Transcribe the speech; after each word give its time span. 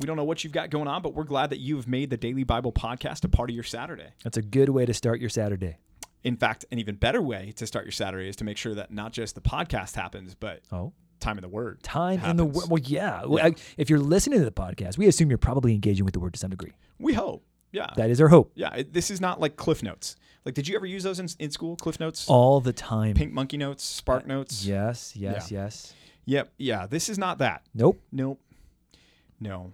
We 0.00 0.06
don't 0.06 0.16
know 0.16 0.24
what 0.24 0.42
you've 0.42 0.52
got 0.54 0.70
going 0.70 0.88
on, 0.88 1.02
but 1.02 1.14
we're 1.14 1.24
glad 1.24 1.50
that 1.50 1.58
you've 1.58 1.86
made 1.86 2.08
the 2.08 2.16
Daily 2.16 2.42
Bible 2.42 2.72
Podcast 2.72 3.22
a 3.24 3.28
part 3.28 3.50
of 3.50 3.54
your 3.54 3.62
Saturday. 3.64 4.08
That's 4.24 4.38
a 4.38 4.42
good 4.42 4.70
way 4.70 4.86
to 4.86 4.94
start 4.94 5.20
your 5.20 5.28
Saturday. 5.28 5.76
In 6.24 6.36
fact, 6.36 6.64
an 6.72 6.78
even 6.78 6.94
better 6.94 7.20
way 7.20 7.52
to 7.56 7.66
start 7.66 7.84
your 7.84 7.92
Saturday 7.92 8.26
is 8.28 8.36
to 8.36 8.44
make 8.44 8.56
sure 8.56 8.74
that 8.74 8.90
not 8.90 9.12
just 9.12 9.34
the 9.34 9.42
podcast 9.42 9.94
happens, 9.96 10.34
but 10.34 10.62
Oh, 10.72 10.94
time 11.18 11.36
in 11.36 11.42
the 11.42 11.48
Word. 11.48 11.82
time 11.82 12.18
in 12.24 12.38
the 12.38 12.46
word. 12.46 12.70
Well, 12.70 12.80
yeah. 12.82 13.20
I- 13.42 13.54
if 13.76 13.90
you're 13.90 13.98
listening 13.98 14.38
to 14.38 14.44
the 14.46 14.50
podcast, 14.50 14.96
we 14.96 15.06
assume 15.06 15.28
you're 15.30 15.36
probably 15.38 15.74
engaging 15.74 16.06
with 16.06 16.14
the 16.14 16.20
word 16.20 16.32
to 16.32 16.38
some 16.38 16.50
degree. 16.50 16.72
We 16.98 17.12
hope. 17.12 17.44
Yeah. 17.72 17.88
That 17.96 18.08
is 18.10 18.20
our 18.22 18.28
hope 18.28 18.52
yeah. 18.54 18.74
It, 18.76 18.92
this 18.94 19.10
is 19.10 19.20
not 19.20 19.38
like 19.38 19.56
Cliff 19.56 19.82
Notes. 19.82 20.16
Like, 20.46 20.54
did 20.54 20.66
you 20.66 20.76
ever 20.76 20.86
use 20.86 21.02
those 21.02 21.20
in, 21.20 21.28
in 21.38 21.50
school? 21.50 21.76
Cliff 21.76 22.00
Notes? 22.00 22.26
all 22.26 22.60
the 22.62 22.72
time. 22.72 23.14
Pink 23.14 23.32
Monkey 23.32 23.58
Notes? 23.58 23.84
Spark 23.84 24.24
uh, 24.24 24.28
Notes? 24.28 24.64
Yes, 24.64 25.14
yes, 25.14 25.50
yes. 25.50 25.92
Yep. 26.24 26.52
Yeah. 26.56 26.86
This 26.86 27.08
is 27.10 27.18
not 27.18 27.36
that. 27.38 27.62
Nope. 27.74 28.00
Nope. 28.10 28.40
No. 29.38 29.72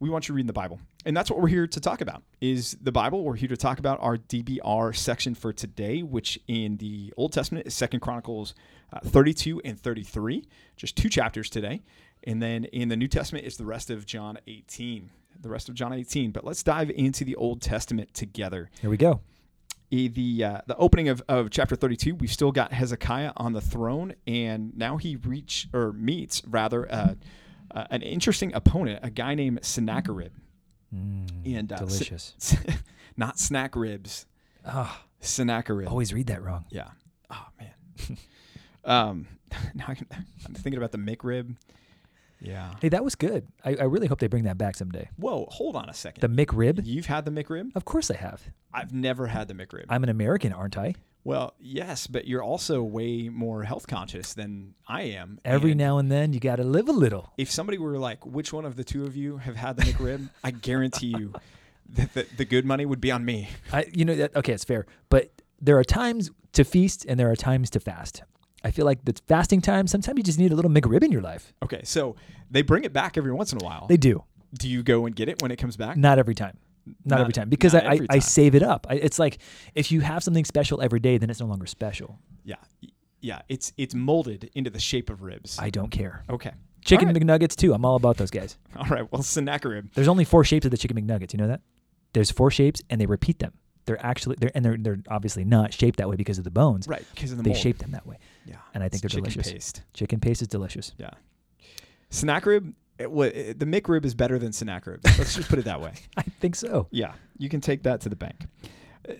We 0.00 0.10
want 0.10 0.24
you 0.24 0.32
to 0.32 0.36
read 0.36 0.46
the 0.46 0.52
Bible. 0.52 0.80
And 1.06 1.16
that's 1.16 1.30
what 1.30 1.40
we're 1.40 1.48
here 1.48 1.66
to 1.66 1.80
talk 1.80 2.00
about 2.00 2.22
is 2.40 2.76
the 2.80 2.92
Bible. 2.92 3.24
We're 3.24 3.36
here 3.36 3.48
to 3.48 3.56
talk 3.56 3.78
about 3.78 3.98
our 4.00 4.16
DBR 4.16 4.94
section 4.94 5.34
for 5.34 5.52
today, 5.52 6.02
which 6.02 6.38
in 6.48 6.78
the 6.78 7.12
Old 7.16 7.32
Testament 7.32 7.66
is 7.66 7.74
Second 7.74 8.00
Chronicles 8.00 8.54
uh, 8.92 9.00
32 9.00 9.60
and 9.64 9.78
33, 9.78 10.44
just 10.76 10.96
two 10.96 11.08
chapters 11.08 11.48
today. 11.48 11.82
And 12.24 12.42
then 12.42 12.64
in 12.64 12.88
the 12.88 12.96
New 12.96 13.08
Testament 13.08 13.46
is 13.46 13.56
the 13.56 13.66
rest 13.66 13.90
of 13.90 14.06
John 14.06 14.38
18, 14.46 15.10
the 15.40 15.48
rest 15.48 15.68
of 15.68 15.74
John 15.74 15.92
18. 15.92 16.32
But 16.32 16.44
let's 16.44 16.62
dive 16.62 16.90
into 16.90 17.24
the 17.24 17.36
Old 17.36 17.60
Testament 17.60 18.14
together. 18.14 18.70
Here 18.80 18.90
we 18.90 18.96
go. 18.96 19.20
The 19.90 20.42
uh, 20.44 20.60
the 20.66 20.76
opening 20.76 21.08
of, 21.08 21.22
of 21.28 21.50
chapter 21.50 21.76
32 21.76 22.16
we've 22.16 22.32
still 22.32 22.50
got 22.50 22.72
hezekiah 22.72 23.30
on 23.36 23.52
the 23.52 23.60
throne 23.60 24.14
and 24.26 24.76
now 24.76 24.96
he 24.96 25.14
reach 25.14 25.68
or 25.72 25.92
meets 25.92 26.42
rather 26.48 26.90
uh, 26.92 27.14
uh, 27.74 27.84
an 27.90 28.00
interesting 28.02 28.54
opponent 28.54 29.00
a 29.02 29.10
guy 29.10 29.34
named 29.34 29.60
sennacherib 29.64 30.32
Mm, 30.94 31.56
and 31.58 31.72
uh, 31.72 31.76
delicious. 31.78 32.34
not 33.16 33.38
snack 33.38 33.74
ribs 33.74 34.26
Ah, 34.64 35.04
sennacherib 35.20 35.88
always 35.88 36.12
read 36.14 36.28
that 36.28 36.40
wrong. 36.42 36.64
yeah 36.70 36.88
oh 37.30 37.46
man 37.58 38.18
um 38.84 39.26
now 39.74 39.86
I 39.88 39.94
can, 39.96 40.06
i'm 40.46 40.54
thinking 40.54 40.76
about 40.78 40.92
the 40.92 40.98
mcrib 40.98 41.56
yeah 42.40 42.74
Hey, 42.80 42.90
that 42.90 43.02
was 43.02 43.14
good. 43.14 43.48
I, 43.64 43.70
I 43.76 43.84
really 43.84 44.06
hope 44.06 44.18
they 44.20 44.26
bring 44.28 44.44
that 44.44 44.58
back 44.58 44.76
someday. 44.76 45.08
whoa 45.16 45.46
hold 45.50 45.74
on 45.76 45.88
a 45.88 45.94
second 45.94 46.20
The 46.20 46.44
McRib? 46.46 46.80
you've 46.84 47.06
had 47.06 47.24
the 47.24 47.30
mcrib 47.32 47.70
Of 47.74 47.84
course 47.84 48.08
I 48.10 48.16
have. 48.16 48.42
i've 48.72 48.92
never 48.92 49.26
had 49.28 49.48
the 49.48 49.54
mcrib 49.54 49.86
I'm 49.88 50.02
an 50.04 50.10
American, 50.10 50.52
aren't 50.52 50.76
I? 50.78 50.94
Well 51.24 51.54
yes 51.58 52.06
but 52.06 52.26
you're 52.26 52.42
also 52.42 52.82
way 52.82 53.28
more 53.28 53.62
health 53.64 53.86
conscious 53.86 54.34
than 54.34 54.74
i 54.86 55.02
am 55.02 55.38
Every 55.44 55.70
and- 55.72 55.78
now 55.78 55.98
and 55.98 56.10
then 56.12 56.32
you 56.32 56.40
got 56.40 56.56
to 56.56 56.64
live 56.64 56.88
a 56.88 56.92
little. 56.92 57.32
if 57.38 57.50
somebody 57.50 57.78
were 57.78 57.98
like, 57.98 58.24
which 58.26 58.52
one 58.52 58.64
of 58.64 58.76
the 58.76 58.84
two 58.84 59.04
of 59.04 59.16
you 59.16 59.38
have 59.38 59.56
had 59.56 59.76
the 59.76 59.82
McRib, 59.84 60.28
I 60.42 60.50
guarantee 60.50 61.14
you 61.18 61.32
that 61.90 62.12
the, 62.14 62.26
the 62.36 62.44
good 62.44 62.64
money 62.64 62.86
would 62.86 63.00
be 63.00 63.10
on 63.10 63.24
me. 63.24 63.48
I, 63.72 63.86
you 63.92 64.04
know, 64.04 64.14
that, 64.16 64.34
okay, 64.36 64.52
it's 64.52 64.64
fair. 64.64 64.86
But 65.10 65.30
there 65.60 65.78
are 65.78 65.84
times 65.84 66.30
to 66.52 66.64
feast 66.64 67.04
and 67.08 67.18
there 67.18 67.30
are 67.30 67.36
times 67.36 67.70
to 67.70 67.80
fast. 67.80 68.22
I 68.62 68.70
feel 68.70 68.84
like 68.86 69.04
the 69.04 69.14
fasting 69.26 69.60
time, 69.60 69.86
sometimes 69.86 70.16
you 70.16 70.22
just 70.22 70.38
need 70.38 70.52
a 70.52 70.54
little 70.54 70.70
McRib 70.70 71.02
in 71.02 71.12
your 71.12 71.20
life. 71.22 71.52
Okay, 71.62 71.82
so 71.84 72.16
they 72.50 72.62
bring 72.62 72.84
it 72.84 72.92
back 72.92 73.16
every 73.18 73.32
once 73.32 73.52
in 73.52 73.60
a 73.60 73.64
while. 73.64 73.86
They 73.86 73.96
do. 73.98 74.24
Do 74.58 74.68
you 74.68 74.82
go 74.82 75.04
and 75.06 75.14
get 75.14 75.28
it 75.28 75.42
when 75.42 75.50
it 75.50 75.56
comes 75.56 75.76
back? 75.76 75.96
Not 75.96 76.18
every 76.18 76.34
time. 76.34 76.56
Not, 76.86 76.96
Not- 77.16 77.20
every 77.20 77.32
time. 77.32 77.48
Because 77.48 77.72
not 77.74 77.86
I, 77.86 77.94
every 77.94 78.06
I, 78.10 78.16
I 78.16 78.18
save 78.18 78.54
it 78.54 78.62
up. 78.62 78.86
I, 78.88 78.94
it's 78.94 79.18
like 79.18 79.38
if 79.74 79.90
you 79.92 80.00
have 80.00 80.22
something 80.22 80.44
special 80.44 80.80
every 80.82 81.00
day, 81.00 81.18
then 81.18 81.30
it's 81.30 81.40
no 81.40 81.46
longer 81.46 81.66
special. 81.66 82.18
Yeah, 82.44 82.56
yeah. 83.20 83.42
It's 83.48 83.72
it's 83.76 83.94
molded 83.94 84.50
into 84.54 84.70
the 84.70 84.80
shape 84.80 85.08
of 85.10 85.22
ribs. 85.22 85.58
I 85.58 85.70
don't 85.70 85.90
care. 85.90 86.24
okay. 86.28 86.52
Chicken 86.84 87.08
right. 87.08 87.16
McNuggets, 87.16 87.56
too. 87.56 87.72
I'm 87.72 87.82
all 87.86 87.96
about 87.96 88.18
those 88.18 88.30
guys. 88.30 88.58
All 88.76 88.84
right. 88.84 89.10
Well, 89.10 89.22
Sennacherib. 89.22 89.92
There's 89.94 90.06
only 90.06 90.24
four 90.24 90.44
shapes 90.44 90.66
of 90.66 90.70
the 90.70 90.76
chicken 90.76 90.98
McNuggets. 90.98 91.32
You 91.32 91.38
know 91.38 91.48
that? 91.48 91.62
There's 92.12 92.30
four 92.30 92.50
shapes 92.50 92.82
and 92.90 93.00
they 93.00 93.06
repeat 93.06 93.38
them. 93.38 93.54
They're 93.86 94.04
actually, 94.04 94.36
they're, 94.38 94.50
and 94.54 94.62
they're, 94.62 94.76
they're 94.78 94.98
obviously 95.08 95.46
not 95.46 95.72
shaped 95.72 95.96
that 95.96 96.10
way 96.10 96.16
because 96.16 96.36
of 96.36 96.44
the 96.44 96.50
bones. 96.50 96.86
Right, 96.86 97.02
because 97.14 97.32
of 97.32 97.38
the 97.38 97.42
They 97.42 97.50
mold. 97.50 97.58
shape 97.62 97.78
them 97.78 97.92
that 97.92 98.06
way. 98.06 98.18
Yeah, 98.44 98.56
and 98.74 98.84
I 98.84 98.90
think 98.90 99.00
they're 99.00 99.08
chicken 99.08 99.24
delicious. 99.30 99.44
Chicken 99.46 99.54
paste. 99.56 99.82
Chicken 99.94 100.20
paste 100.20 100.42
is 100.42 100.48
delicious. 100.48 100.92
Yeah. 100.98 101.08
Sennacherib. 102.10 102.74
It, 102.98 103.08
it, 103.08 103.58
the 103.58 103.66
McRib 103.66 104.04
is 104.04 104.14
better 104.14 104.38
than 104.38 104.52
Sennacherib. 104.52 105.00
Let's 105.04 105.34
just 105.34 105.48
put 105.48 105.58
it 105.58 105.64
that 105.64 105.80
way. 105.80 105.92
I 106.16 106.22
think 106.22 106.54
so. 106.54 106.86
Yeah, 106.90 107.14
you 107.38 107.48
can 107.48 107.60
take 107.60 107.82
that 107.82 108.00
to 108.02 108.08
the 108.08 108.16
bank. 108.16 108.46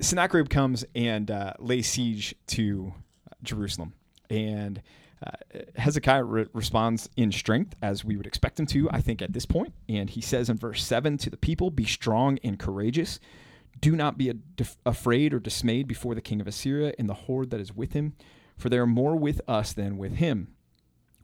Sennacherib 0.00 0.48
comes 0.48 0.84
and 0.94 1.30
uh, 1.30 1.54
lays 1.58 1.88
siege 1.88 2.34
to 2.48 2.94
uh, 3.30 3.34
Jerusalem, 3.42 3.92
and 4.30 4.80
uh, 5.26 5.30
Hezekiah 5.76 6.24
re- 6.24 6.46
responds 6.52 7.08
in 7.16 7.32
strength 7.32 7.74
as 7.82 8.04
we 8.04 8.16
would 8.16 8.26
expect 8.26 8.58
him 8.58 8.66
to. 8.66 8.88
I 8.90 9.00
think 9.00 9.20
at 9.20 9.32
this 9.32 9.46
point, 9.46 9.74
and 9.88 10.08
he 10.08 10.20
says 10.20 10.48
in 10.48 10.56
verse 10.56 10.84
seven 10.84 11.18
to 11.18 11.30
the 11.30 11.36
people, 11.36 11.70
"Be 11.70 11.84
strong 11.84 12.38
and 12.44 12.58
courageous." 12.58 13.20
Do 13.80 13.96
not 13.96 14.16
be 14.16 14.32
dif- 14.32 14.76
afraid 14.86 15.34
or 15.34 15.40
dismayed 15.40 15.88
before 15.88 16.14
the 16.14 16.20
king 16.20 16.40
of 16.40 16.46
Assyria 16.46 16.94
and 16.96 17.08
the 17.08 17.14
horde 17.14 17.50
that 17.50 17.60
is 17.60 17.74
with 17.74 17.92
him, 17.92 18.14
for 18.56 18.68
there 18.68 18.82
are 18.82 18.86
more 18.86 19.16
with 19.16 19.40
us 19.48 19.72
than 19.72 19.98
with 19.98 20.14
him. 20.14 20.54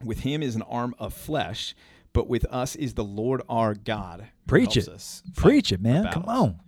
With 0.03 0.19
him 0.19 0.43
is 0.43 0.55
an 0.55 0.61
arm 0.63 0.93
of 0.99 1.13
flesh, 1.13 1.73
but 2.13 2.27
with 2.27 2.45
us 2.45 2.75
is 2.75 2.93
the 2.93 3.03
Lord 3.03 3.41
our 3.49 3.73
God. 3.73 4.27
Preach 4.47 4.75
it. 4.77 4.87
Preach 5.35 5.71
it, 5.71 5.81
man. 5.81 6.07
Come 6.11 6.25
on. 6.25 6.59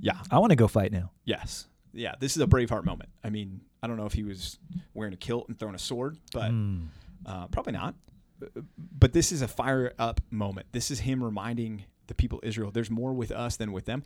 Yeah. 0.00 0.18
I 0.30 0.38
want 0.38 0.50
to 0.50 0.56
go 0.56 0.68
fight 0.68 0.92
now. 0.92 1.10
Yes. 1.24 1.66
Yeah. 1.92 2.14
This 2.20 2.36
is 2.36 2.42
a 2.42 2.46
Braveheart 2.46 2.84
moment. 2.84 3.10
I 3.24 3.30
mean, 3.30 3.60
I 3.82 3.86
don't 3.86 3.96
know 3.96 4.06
if 4.06 4.12
he 4.12 4.22
was 4.24 4.58
wearing 4.94 5.12
a 5.14 5.16
kilt 5.16 5.48
and 5.48 5.58
throwing 5.58 5.74
a 5.74 5.78
sword, 5.78 6.18
but 6.32 6.50
Mm. 6.50 6.88
uh, 7.26 7.46
probably 7.48 7.72
not. 7.72 7.94
But 8.98 9.12
this 9.12 9.32
is 9.32 9.42
a 9.42 9.48
fire 9.48 9.92
up 9.98 10.20
moment. 10.30 10.66
This 10.72 10.90
is 10.90 11.00
him 11.00 11.22
reminding 11.22 11.84
the 12.10 12.14
people 12.14 12.38
of 12.38 12.44
Israel 12.44 12.70
there's 12.70 12.90
more 12.90 13.12
with 13.14 13.30
us 13.30 13.56
than 13.56 13.72
with 13.72 13.86
them. 13.86 14.02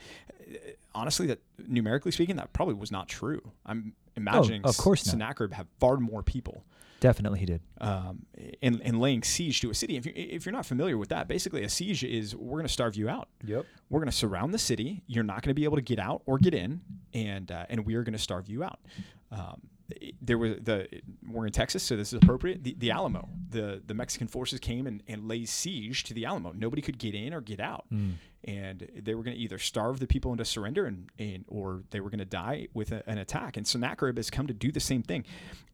Honestly, 0.94 1.26
that 1.26 1.40
numerically 1.66 2.12
speaking, 2.12 2.36
that 2.36 2.52
probably 2.52 2.74
was 2.74 2.92
not 2.92 3.08
true. 3.08 3.40
I'm 3.66 3.94
imagining 4.14 4.62
Oh, 4.64 4.68
of 4.68 4.76
course. 4.76 5.02
Sennacherib 5.02 5.52
had 5.52 5.66
far 5.80 5.96
more 5.96 6.22
people 6.22 6.64
Definitely 7.00 7.40
he 7.40 7.46
did. 7.46 7.60
um, 7.82 8.24
and, 8.62 8.80
and 8.82 8.98
laying 8.98 9.22
siege 9.22 9.60
to 9.60 9.68
a 9.70 9.74
city. 9.74 9.96
If, 9.96 10.06
you, 10.06 10.12
if 10.16 10.46
you're 10.46 10.54
not 10.54 10.64
familiar 10.64 10.96
with 10.96 11.10
that, 11.10 11.28
basically 11.28 11.62
a 11.62 11.68
siege 11.68 12.02
is 12.02 12.34
we're 12.34 12.56
going 12.58 12.66
to 12.66 12.72
starve 12.72 12.96
you 12.96 13.10
out. 13.10 13.28
Yep. 13.44 13.66
We're 13.90 14.00
going 14.00 14.10
to 14.10 14.16
surround 14.16 14.54
the 14.54 14.58
city. 14.58 15.02
You're 15.06 15.24
not 15.24 15.42
going 15.42 15.50
to 15.50 15.54
be 15.54 15.64
able 15.64 15.76
to 15.76 15.82
get 15.82 15.98
out 15.98 16.22
or 16.24 16.38
get 16.38 16.54
in, 16.54 16.80
and 17.12 17.50
uh, 17.52 17.66
and 17.68 17.84
we 17.84 17.94
are 17.96 18.04
going 18.04 18.14
to 18.14 18.18
starve 18.18 18.48
you 18.48 18.64
out. 18.64 18.78
Um, 19.30 19.60
there 20.20 20.38
was 20.38 20.56
the 20.62 20.88
we're 21.28 21.46
in 21.46 21.52
Texas, 21.52 21.82
so 21.82 21.96
this 21.96 22.12
is 22.12 22.22
appropriate. 22.22 22.64
The, 22.64 22.74
the 22.78 22.90
Alamo, 22.90 23.28
the 23.50 23.82
the 23.86 23.94
Mexican 23.94 24.28
forces 24.28 24.58
came 24.58 24.86
and, 24.86 25.02
and 25.06 25.28
laid 25.28 25.48
siege 25.48 26.04
to 26.04 26.14
the 26.14 26.24
Alamo. 26.24 26.52
Nobody 26.52 26.80
could 26.80 26.98
get 26.98 27.14
in 27.14 27.34
or 27.34 27.40
get 27.42 27.60
out, 27.60 27.84
hmm. 27.90 28.12
and 28.44 28.88
they 28.96 29.14
were 29.14 29.22
going 29.22 29.36
to 29.36 29.42
either 29.42 29.58
starve 29.58 30.00
the 30.00 30.06
people 30.06 30.32
into 30.32 30.44
surrender 30.44 30.86
and, 30.86 31.10
and 31.18 31.44
or 31.48 31.82
they 31.90 32.00
were 32.00 32.08
going 32.08 32.18
to 32.18 32.24
die 32.24 32.68
with 32.72 32.92
a, 32.92 33.08
an 33.08 33.18
attack. 33.18 33.56
And 33.56 33.66
Sennacherib 33.66 34.16
has 34.16 34.30
come 34.30 34.46
to 34.46 34.54
do 34.54 34.72
the 34.72 34.80
same 34.80 35.02
thing, 35.02 35.24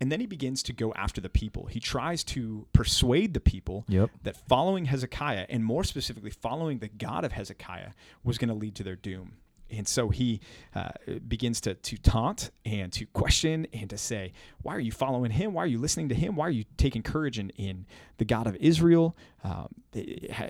and 0.00 0.10
then 0.10 0.18
he 0.18 0.26
begins 0.26 0.62
to 0.64 0.72
go 0.72 0.92
after 0.94 1.20
the 1.20 1.30
people. 1.30 1.66
He 1.66 1.78
tries 1.78 2.24
to 2.24 2.66
persuade 2.72 3.34
the 3.34 3.40
people 3.40 3.84
Yep. 3.88 4.10
that 4.24 4.36
following 4.48 4.86
Hezekiah, 4.86 5.46
and 5.48 5.64
more 5.64 5.84
specifically 5.84 6.30
following 6.30 6.78
the 6.78 6.88
God 6.88 7.24
of 7.24 7.32
Hezekiah, 7.32 7.90
was 8.24 8.38
going 8.38 8.48
to 8.48 8.54
lead 8.54 8.74
to 8.76 8.82
their 8.82 8.96
doom. 8.96 9.34
And 9.70 9.86
so 9.86 10.08
he 10.08 10.40
uh, 10.74 10.90
begins 11.26 11.60
to, 11.62 11.74
to 11.74 11.96
taunt 11.98 12.50
and 12.64 12.92
to 12.92 13.06
question 13.06 13.66
and 13.72 13.88
to 13.90 13.98
say, 13.98 14.32
Why 14.62 14.74
are 14.74 14.80
you 14.80 14.92
following 14.92 15.30
him? 15.30 15.52
Why 15.52 15.64
are 15.64 15.68
you 15.68 15.78
listening 15.78 16.08
to 16.10 16.14
him? 16.14 16.36
Why 16.36 16.46
are 16.46 16.50
you 16.50 16.64
taking 16.76 17.02
courage 17.02 17.38
in, 17.38 17.50
in 17.50 17.86
the 18.18 18.24
God 18.24 18.46
of 18.46 18.56
Israel? 18.56 19.16
Um, 19.42 19.68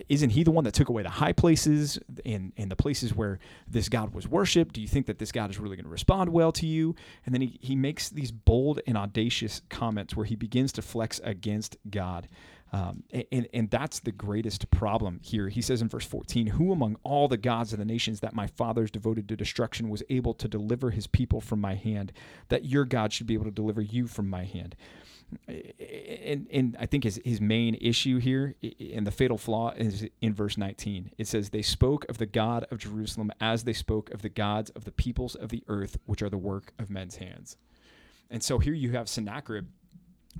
isn't 0.08 0.30
he 0.30 0.42
the 0.42 0.50
one 0.50 0.64
that 0.64 0.74
took 0.74 0.88
away 0.88 1.02
the 1.02 1.10
high 1.10 1.32
places 1.32 1.98
and, 2.26 2.52
and 2.56 2.70
the 2.70 2.76
places 2.76 3.14
where 3.14 3.38
this 3.68 3.88
God 3.88 4.14
was 4.14 4.26
worshiped? 4.26 4.74
Do 4.74 4.80
you 4.80 4.88
think 4.88 5.06
that 5.06 5.18
this 5.18 5.32
God 5.32 5.50
is 5.50 5.58
really 5.58 5.76
going 5.76 5.84
to 5.84 5.90
respond 5.90 6.30
well 6.30 6.52
to 6.52 6.66
you? 6.66 6.94
And 7.24 7.34
then 7.34 7.42
he, 7.42 7.58
he 7.60 7.76
makes 7.76 8.08
these 8.08 8.32
bold 8.32 8.80
and 8.86 8.96
audacious 8.96 9.62
comments 9.68 10.16
where 10.16 10.26
he 10.26 10.36
begins 10.36 10.72
to 10.72 10.82
flex 10.82 11.20
against 11.22 11.76
God. 11.88 12.28
Um, 12.72 13.02
and, 13.32 13.48
and 13.52 13.70
that's 13.70 13.98
the 13.98 14.12
greatest 14.12 14.70
problem 14.70 15.18
here. 15.22 15.48
He 15.48 15.60
says 15.60 15.82
in 15.82 15.88
verse 15.88 16.06
14, 16.06 16.48
Who 16.48 16.70
among 16.70 16.96
all 17.02 17.26
the 17.26 17.36
gods 17.36 17.72
of 17.72 17.78
the 17.78 17.84
nations 17.84 18.20
that 18.20 18.32
my 18.32 18.46
fathers 18.46 18.90
devoted 18.90 19.28
to 19.28 19.36
destruction 19.36 19.88
was 19.88 20.02
able 20.08 20.34
to 20.34 20.46
deliver 20.46 20.90
his 20.90 21.06
people 21.08 21.40
from 21.40 21.60
my 21.60 21.74
hand, 21.74 22.12
that 22.48 22.64
your 22.64 22.84
God 22.84 23.12
should 23.12 23.26
be 23.26 23.34
able 23.34 23.46
to 23.46 23.50
deliver 23.50 23.80
you 23.80 24.06
from 24.06 24.30
my 24.30 24.44
hand? 24.44 24.76
and, 25.48 26.46
and 26.50 26.76
I 26.78 26.86
think 26.86 27.04
his, 27.04 27.20
his 27.24 27.40
main 27.40 27.76
issue 27.80 28.18
here 28.18 28.54
and 28.92 29.06
the 29.06 29.10
fatal 29.10 29.38
flaw 29.38 29.72
is 29.76 30.06
in 30.20 30.34
verse 30.34 30.56
19. 30.56 31.12
It 31.18 31.26
says, 31.26 31.50
They 31.50 31.62
spoke 31.62 32.08
of 32.08 32.18
the 32.18 32.26
God 32.26 32.66
of 32.70 32.78
Jerusalem 32.78 33.32
as 33.40 33.64
they 33.64 33.72
spoke 33.72 34.10
of 34.10 34.22
the 34.22 34.28
gods 34.28 34.70
of 34.70 34.84
the 34.84 34.92
peoples 34.92 35.34
of 35.34 35.50
the 35.50 35.62
earth, 35.68 35.98
which 36.06 36.22
are 36.22 36.30
the 36.30 36.38
work 36.38 36.72
of 36.78 36.90
men's 36.90 37.16
hands. 37.16 37.56
And 38.30 38.42
so 38.42 38.58
here 38.58 38.74
you 38.74 38.92
have 38.92 39.08
Sennacherib 39.08 39.66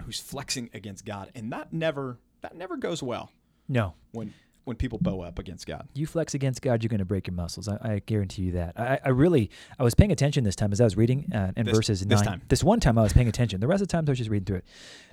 who's 0.02 0.18
flexing 0.20 0.70
against 0.74 1.04
God, 1.04 1.30
and 1.34 1.52
that 1.52 1.72
never 1.72 2.18
that 2.42 2.56
never 2.56 2.76
goes 2.76 3.02
well 3.02 3.30
No. 3.68 3.94
when 4.12 4.32
when 4.64 4.76
people 4.76 4.98
bow 5.00 5.22
up 5.22 5.38
against 5.38 5.66
God. 5.66 5.88
You 5.94 6.06
flex 6.06 6.34
against 6.34 6.60
God, 6.62 6.82
you're 6.82 6.88
going 6.90 6.98
to 6.98 7.04
break 7.04 7.26
your 7.26 7.34
muscles. 7.34 7.66
I, 7.66 7.78
I 7.82 8.02
guarantee 8.04 8.42
you 8.42 8.52
that. 8.52 8.78
I, 8.78 9.00
I 9.06 9.08
really, 9.08 9.50
I 9.78 9.82
was 9.82 9.94
paying 9.94 10.12
attention 10.12 10.44
this 10.44 10.54
time 10.54 10.70
as 10.70 10.80
I 10.82 10.84
was 10.84 10.96
reading 10.98 11.32
uh, 11.34 11.52
in 11.56 11.64
This- 11.66 11.74
verses 11.74 12.00
this 12.06 12.20
time. 12.20 12.42
This 12.48 12.62
one 12.62 12.78
time 12.78 12.98
I 12.98 13.02
was 13.02 13.12
paying 13.12 13.26
attention. 13.26 13.60
The 13.60 13.66
rest 13.66 13.80
of 13.82 13.88
the 13.88 13.92
times 13.92 14.08
I 14.08 14.12
was 14.12 14.18
just 14.18 14.30
reading 14.30 14.44
through 14.44 14.58
it. 14.58 14.64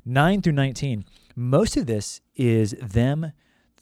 Nine 0.05 0.41
through 0.41 0.53
nineteen. 0.53 1.05
Most 1.35 1.77
of 1.77 1.85
this 1.85 2.21
is 2.35 2.75
them 2.81 3.31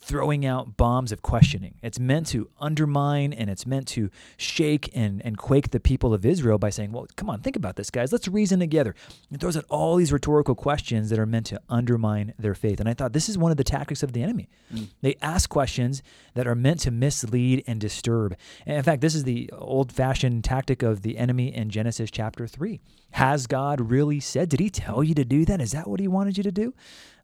throwing 0.05 0.45
out 0.45 0.77
bombs 0.77 1.11
of 1.11 1.23
questioning. 1.23 1.75
It's 1.81 1.99
meant 1.99 2.27
to 2.27 2.47
undermine 2.59 3.33
and 3.33 3.49
it's 3.49 3.65
meant 3.65 3.87
to 3.89 4.11
shake 4.37 4.91
and, 4.93 5.19
and 5.25 5.35
quake 5.35 5.71
the 5.71 5.79
people 5.79 6.13
of 6.13 6.25
Israel 6.25 6.59
by 6.59 6.69
saying, 6.69 6.91
Well, 6.91 7.07
come 7.15 7.29
on, 7.29 7.41
think 7.41 7.55
about 7.55 7.75
this, 7.75 7.89
guys. 7.89 8.11
Let's 8.11 8.27
reason 8.27 8.59
together. 8.59 8.93
It 9.31 9.39
throws 9.39 9.57
out 9.57 9.65
all 9.67 9.95
these 9.95 10.13
rhetorical 10.13 10.53
questions 10.53 11.09
that 11.09 11.17
are 11.17 11.25
meant 11.25 11.47
to 11.47 11.61
undermine 11.69 12.33
their 12.37 12.53
faith. 12.53 12.79
And 12.79 12.87
I 12.87 12.93
thought 12.93 13.13
this 13.13 13.27
is 13.27 13.37
one 13.37 13.49
of 13.49 13.57
the 13.57 13.63
tactics 13.63 14.03
of 14.03 14.13
the 14.13 14.21
enemy. 14.21 14.47
Mm. 14.71 14.89
They 15.01 15.15
ask 15.23 15.49
questions 15.49 16.03
that 16.35 16.45
are 16.45 16.55
meant 16.55 16.81
to 16.81 16.91
mislead 16.91 17.63
and 17.65 17.81
disturb. 17.81 18.37
And 18.67 18.77
in 18.77 18.83
fact, 18.83 19.01
this 19.01 19.15
is 19.15 19.23
the 19.23 19.49
old 19.53 19.91
fashioned 19.91 20.43
tactic 20.43 20.83
of 20.83 21.01
the 21.01 21.17
enemy 21.17 21.53
in 21.53 21.71
Genesis 21.71 22.11
chapter 22.11 22.45
3. 22.45 22.79
Has 23.11 23.47
God 23.47 23.89
really 23.89 24.19
said? 24.19 24.49
Did 24.49 24.59
he 24.59 24.69
tell 24.69 25.03
you 25.03 25.15
to 25.15 25.25
do 25.25 25.45
that? 25.45 25.61
Is 25.61 25.71
that 25.71 25.87
what 25.87 25.99
he 25.99 26.07
wanted 26.07 26.37
you 26.37 26.43
to 26.43 26.51
do? 26.51 26.73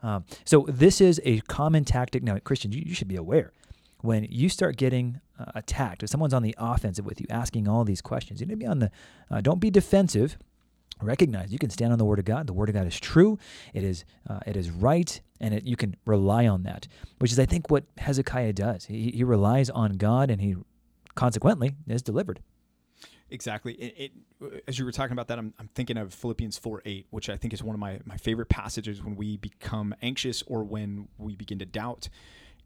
Um, 0.03 0.25
so, 0.45 0.65
this 0.67 1.01
is 1.01 1.21
a 1.23 1.41
common 1.41 1.85
tactic. 1.85 2.23
Now, 2.23 2.37
Christians, 2.39 2.75
you, 2.75 2.83
you 2.85 2.93
should 2.93 3.07
be 3.07 3.15
aware. 3.15 3.51
When 4.01 4.25
you 4.29 4.49
start 4.49 4.77
getting 4.77 5.21
uh, 5.39 5.51
attacked, 5.53 6.01
if 6.01 6.09
someone's 6.09 6.33
on 6.33 6.41
the 6.41 6.55
offensive 6.57 7.05
with 7.05 7.21
you, 7.21 7.27
asking 7.29 7.67
all 7.67 7.83
these 7.83 8.01
questions, 8.01 8.41
you 8.41 8.47
need 8.47 8.53
to 8.53 8.57
be 8.57 8.65
on 8.65 8.79
the, 8.79 8.91
uh, 9.29 9.41
don't 9.41 9.59
be 9.59 9.69
defensive. 9.69 10.37
Recognize 11.01 11.51
you 11.51 11.59
can 11.59 11.69
stand 11.69 11.91
on 11.91 11.97
the 11.97 12.05
word 12.05 12.19
of 12.19 12.25
god. 12.25 12.47
The 12.47 12.53
word 12.53 12.69
of 12.69 12.75
god 12.75 12.87
is 12.87 12.99
true. 12.99 13.39
It 13.73 13.83
is 13.83 14.05
uh, 14.29 14.39
it 14.45 14.55
is 14.55 14.69
right 14.69 15.19
and 15.39 15.53
it, 15.55 15.63
you 15.65 15.75
can 15.75 15.95
rely 16.05 16.47
on 16.47 16.63
that 16.63 16.87
which 17.17 17.31
is 17.31 17.39
i 17.39 17.45
think 17.45 17.69
what 17.69 17.83
hezekiah 17.97 18.53
does. 18.53 18.85
He, 18.85 19.11
he 19.11 19.23
relies 19.23 19.69
on 19.69 19.93
god 19.93 20.29
and 20.29 20.39
he 20.39 20.55
consequently 21.15 21.75
is 21.87 22.01
delivered 22.01 22.39
Exactly. 23.31 23.73
It, 23.73 24.11
it, 24.41 24.61
as 24.67 24.77
you 24.77 24.85
were 24.85 24.91
talking 24.91 25.13
about 25.13 25.27
that, 25.29 25.39
I'm, 25.39 25.53
I'm 25.59 25.69
thinking 25.73 25.97
of 25.97 26.13
Philippians 26.13 26.57
4 26.57 26.81
8, 26.85 27.07
which 27.09 27.29
I 27.29 27.37
think 27.37 27.53
is 27.53 27.63
one 27.63 27.73
of 27.73 27.79
my, 27.79 27.99
my 28.05 28.17
favorite 28.17 28.49
passages 28.49 29.03
when 29.03 29.15
we 29.15 29.37
become 29.37 29.95
anxious 30.01 30.43
or 30.47 30.63
when 30.63 31.07
we 31.17 31.35
begin 31.35 31.59
to 31.59 31.65
doubt 31.65 32.09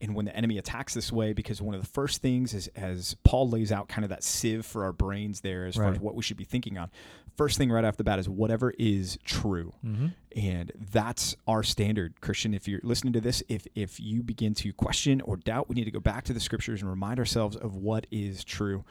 and 0.01 0.13
when 0.13 0.25
the 0.25 0.35
enemy 0.35 0.57
attacks 0.57 0.93
this 0.93 1.11
way, 1.11 1.33
because 1.33 1.61
one 1.61 1.73
of 1.73 1.81
the 1.81 1.87
first 1.87 2.21
things 2.21 2.53
is 2.53 2.67
as 2.75 3.15
Paul 3.23 3.49
lays 3.49 3.71
out 3.71 3.87
kind 3.87 4.03
of 4.03 4.09
that 4.09 4.23
sieve 4.23 4.65
for 4.65 4.83
our 4.83 4.91
brains 4.91 5.41
there 5.41 5.65
as 5.65 5.75
far 5.75 5.89
as 5.89 5.99
what 5.99 6.15
we 6.15 6.23
should 6.23 6.37
be 6.37 6.43
thinking 6.43 6.77
on. 6.77 6.91
First 7.37 7.57
thing 7.57 7.71
right 7.71 7.83
off 7.83 7.97
the 7.97 8.03
bat 8.03 8.19
is 8.19 8.29
whatever 8.29 8.73
is 8.77 9.17
true. 9.23 9.73
mm-hmm. 9.85 10.07
And 10.35 10.71
that's 10.91 11.35
our 11.47 11.63
standard, 11.63 12.19
Christian. 12.19 12.53
If 12.53 12.67
you're 12.67 12.81
listening 12.83 13.13
to 13.13 13.21
this, 13.21 13.41
if 13.47 13.65
if 13.73 13.99
you 13.99 14.21
begin 14.21 14.53
to 14.55 14.73
question 14.73 15.21
or 15.21 15.37
doubt, 15.37 15.69
we 15.69 15.75
need 15.75 15.85
to 15.85 15.91
go 15.91 16.01
back 16.01 16.25
to 16.25 16.33
the 16.33 16.41
scriptures 16.41 16.81
and 16.81 16.89
remind 16.89 17.19
ourselves 17.19 17.55
of 17.55 17.75
what 17.75 18.05
is 18.11 18.43
true. 18.43 18.83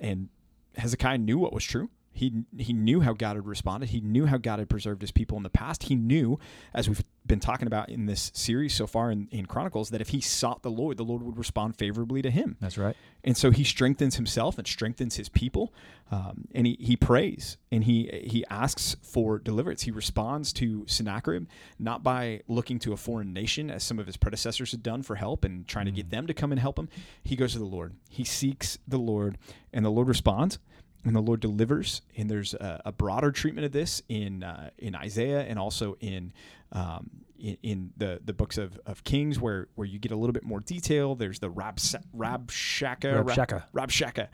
And 0.00 0.28
Hezekiah 0.76 1.18
knew 1.18 1.38
what 1.38 1.52
was 1.52 1.64
true. 1.64 1.90
He 2.12 2.44
he 2.58 2.72
knew 2.72 3.00
how 3.00 3.14
God 3.14 3.36
had 3.36 3.46
responded. 3.46 3.90
He 3.90 4.00
knew 4.00 4.26
how 4.26 4.36
God 4.36 4.58
had 4.58 4.68
preserved 4.68 5.00
his 5.00 5.10
people 5.10 5.36
in 5.36 5.42
the 5.42 5.50
past. 5.50 5.84
He 5.84 5.94
knew, 5.94 6.38
as 6.74 6.88
we've 6.88 7.02
been 7.24 7.40
talking 7.40 7.66
about 7.66 7.88
in 7.88 8.06
this 8.06 8.30
series 8.34 8.74
so 8.74 8.86
far 8.86 9.10
in, 9.10 9.28
in 9.30 9.46
Chronicles, 9.46 9.90
that 9.90 10.00
if 10.00 10.08
he 10.08 10.20
sought 10.20 10.62
the 10.62 10.70
Lord, 10.70 10.96
the 10.96 11.04
Lord 11.04 11.22
would 11.22 11.38
respond 11.38 11.76
favorably 11.76 12.20
to 12.20 12.30
him. 12.30 12.56
that's 12.60 12.76
right 12.76 12.96
And 13.24 13.36
so 13.36 13.50
he 13.50 13.64
strengthens 13.64 14.16
himself 14.16 14.58
and 14.58 14.66
strengthens 14.66 15.16
his 15.16 15.28
people, 15.28 15.72
um, 16.10 16.48
and 16.54 16.66
he, 16.66 16.76
he 16.80 16.96
prays 16.96 17.56
and 17.70 17.84
he 17.84 18.10
he 18.24 18.44
asks 18.50 18.96
for 19.02 19.38
deliverance. 19.38 19.82
He 19.82 19.90
responds 19.90 20.52
to 20.54 20.84
Sennacherib 20.86 21.46
not 21.78 22.02
by 22.02 22.42
looking 22.48 22.78
to 22.80 22.92
a 22.92 22.96
foreign 22.96 23.32
nation 23.32 23.70
as 23.70 23.82
some 23.82 23.98
of 23.98 24.06
his 24.06 24.16
predecessors 24.16 24.72
had 24.72 24.82
done 24.82 25.02
for 25.02 25.16
help 25.16 25.44
and 25.44 25.66
trying 25.66 25.86
to 25.86 25.92
get 25.92 26.10
them 26.10 26.26
to 26.26 26.34
come 26.34 26.52
and 26.52 26.60
help 26.60 26.78
him. 26.78 26.88
He 27.24 27.36
goes 27.36 27.52
to 27.52 27.58
the 27.58 27.64
Lord. 27.64 27.94
He 28.10 28.24
seeks 28.24 28.78
the 28.86 28.98
Lord, 28.98 29.38
and 29.72 29.84
the 29.84 29.90
Lord 29.90 30.08
responds. 30.08 30.58
And 31.04 31.16
the 31.16 31.20
Lord 31.20 31.40
delivers, 31.40 32.02
and 32.16 32.30
there's 32.30 32.54
a, 32.54 32.80
a 32.84 32.92
broader 32.92 33.32
treatment 33.32 33.64
of 33.64 33.72
this 33.72 34.02
in 34.08 34.44
uh, 34.44 34.70
in 34.78 34.94
Isaiah 34.94 35.40
and 35.40 35.58
also 35.58 35.96
in 35.98 36.32
um, 36.70 37.10
in, 37.40 37.56
in 37.64 37.90
the 37.96 38.20
the 38.24 38.32
books 38.32 38.56
of, 38.56 38.78
of 38.86 39.02
Kings, 39.02 39.40
where 39.40 39.66
where 39.74 39.84
you 39.84 39.98
get 39.98 40.12
a 40.12 40.16
little 40.16 40.32
bit 40.32 40.44
more 40.44 40.60
detail. 40.60 41.16
There's 41.16 41.40
the 41.40 41.50
Rab 41.50 41.78
Rabshakeh, 41.78 43.24
Rabshakeh. 43.24 43.64
Rabshakeh, 43.74 44.28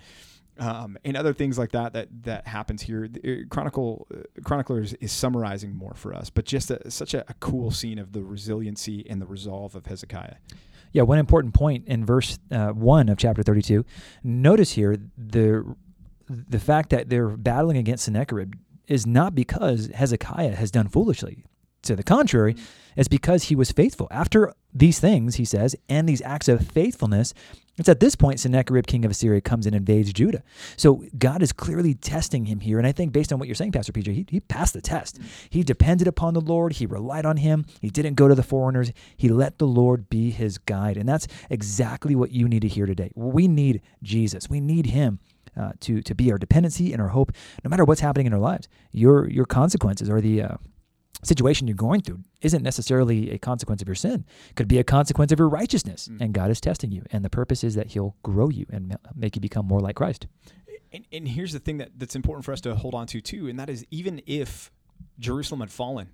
um, 0.59 0.99
and 1.07 1.17
other 1.17 1.33
things 1.33 1.59
like 1.59 1.73
that 1.73 1.95
that 1.95 2.09
that 2.25 2.47
happens 2.47 2.83
here. 2.83 3.09
Uh, 3.25 3.49
Chronicle 3.49 4.07
uh, 4.13 4.19
Chroniclers 4.45 4.93
is 5.01 5.11
summarizing 5.11 5.75
more 5.75 5.95
for 5.95 6.13
us, 6.13 6.29
but 6.29 6.45
just 6.45 6.71
a, 6.71 6.91
such 6.91 7.15
a, 7.15 7.25
a 7.31 7.35
cool 7.41 7.71
scene 7.71 7.99
of 7.99 8.13
the 8.13 8.23
resiliency 8.23 9.07
and 9.09 9.23
the 9.23 9.27
resolve 9.27 9.75
of 9.75 9.87
Hezekiah. 9.87 10.35
Yeah, 10.93 11.03
one 11.05 11.19
important 11.19 11.55
point 11.55 11.87
in 11.87 12.05
verse 12.05 12.39
uh, 12.51 12.69
one 12.69 13.09
of 13.09 13.17
chapter 13.17 13.43
thirty-two. 13.43 13.87
Notice 14.23 14.73
here 14.73 14.99
the 15.17 15.65
the 16.29 16.59
fact 16.59 16.91
that 16.91 17.09
they're 17.09 17.37
battling 17.37 17.77
against 17.77 18.05
Sennacherib 18.05 18.55
is 18.87 19.07
not 19.07 19.35
because 19.35 19.91
Hezekiah 19.95 20.57
has 20.57 20.71
done 20.71 20.89
foolishly. 20.89 21.45
To 21.83 21.95
the 21.95 22.03
contrary, 22.03 22.55
mm-hmm. 22.55 23.01
it's 23.01 23.09
because 23.09 23.45
he 23.45 23.55
was 23.55 23.71
faithful. 23.71 24.09
After 24.11 24.53
these 24.75 24.99
things, 24.99 25.37
he 25.37 25.45
says, 25.45 25.77
and 25.89 26.09
these 26.09 26.21
acts 26.23 26.49
of 26.49 26.67
faithfulness, 26.67 27.33
it's 27.79 27.89
at 27.89 28.01
this 28.01 28.17
point 28.17 28.41
Sennacherib, 28.41 28.87
king 28.87 29.05
of 29.05 29.13
Assyria, 29.13 29.41
comes 29.41 29.65
and 29.65 29.75
invades 29.75 30.13
Judah. 30.13 30.43
So 30.77 31.05
God 31.17 31.43
is 31.43 31.53
clearly 31.53 31.95
testing 31.95 32.47
him 32.47 32.61
here. 32.61 32.79
And 32.79 32.87
I 32.87 32.93
think 32.93 33.13
based 33.13 33.33
on 33.33 33.39
what 33.39 33.47
you're 33.47 33.55
saying, 33.55 33.73
Pastor 33.73 33.93
PJ, 33.93 34.13
he, 34.13 34.27
he 34.29 34.41
passed 34.41 34.75
the 34.75 34.83
test. 34.83 35.21
Mm-hmm. 35.21 35.47
He 35.51 35.63
depended 35.63 36.09
upon 36.09 36.35
the 36.35 36.41
Lord. 36.41 36.75
He 36.75 36.87
relied 36.87 37.25
on 37.25 37.37
him. 37.37 37.65
He 37.81 37.91
didn't 37.91 38.15
go 38.15 38.27
to 38.27 38.35
the 38.35 38.43
foreigners. 38.43 38.91
He 39.17 39.29
let 39.29 39.59
the 39.59 39.67
Lord 39.67 40.11
be 40.11 40.31
his 40.31 40.59
guide. 40.59 40.97
And 40.97 41.09
that's 41.09 41.29
exactly 41.49 42.17
what 42.17 42.33
you 42.33 42.49
need 42.49 42.63
to 42.63 42.69
hear 42.69 42.87
today. 42.87 43.13
We 43.15 43.47
need 43.47 43.83
Jesus. 44.03 44.51
We 44.51 44.61
need 44.61 44.87
him. 44.87 45.21
Uh, 45.59 45.73
to 45.81 46.01
to 46.03 46.15
be 46.15 46.31
our 46.33 46.39
dependency 46.39 46.93
and 46.93 47.03
our 47.03 47.09
hope, 47.09 47.33
no 47.65 47.69
matter 47.71 47.85
what's 47.85 48.01
happening 48.01 48.27
in 48.27 48.33
our 48.33 48.39
lives, 48.53 48.69
your 48.93 49.29
your 49.31 49.45
consequences 49.47 50.09
or 50.09 50.21
the 50.21 50.43
uh, 50.43 50.57
situation 51.25 51.67
you're 51.67 51.75
going 51.89 52.01
through 52.01 52.21
isn't 52.43 52.63
necessarily 52.63 53.31
a 53.33 53.39
consequence 53.39 53.83
of 53.83 53.89
your 53.89 53.95
sin. 53.97 54.25
It 54.51 54.55
could 54.57 54.69
be 54.69 54.79
a 54.79 54.85
consequence 54.85 55.33
of 55.33 55.39
your 55.41 55.49
righteousness, 55.49 56.09
Mm. 56.09 56.21
and 56.21 56.33
God 56.33 56.51
is 56.51 56.61
testing 56.61 56.93
you. 56.93 57.03
And 57.11 57.25
the 57.25 57.31
purpose 57.31 57.65
is 57.65 57.75
that 57.75 57.89
He'll 57.89 58.15
grow 58.23 58.49
you 58.51 58.67
and 58.71 58.97
make 59.17 59.35
you 59.37 59.41
become 59.41 59.67
more 59.67 59.81
like 59.81 59.97
Christ. 59.97 60.27
And, 60.93 61.05
and 61.13 61.27
here's 61.29 61.53
the 61.53 61.59
thing 61.59 61.79
that, 61.79 61.91
that's 61.99 62.15
important 62.17 62.45
for 62.45 62.53
us 62.53 62.61
to 62.63 62.75
hold 62.77 62.95
on 62.95 63.07
to 63.09 63.21
too, 63.21 63.49
and 63.49 63.59
that 63.59 63.69
is 63.69 63.85
even 63.91 64.23
if 64.27 64.71
Jerusalem 65.19 65.61
had 65.61 65.71
fallen, 65.71 66.09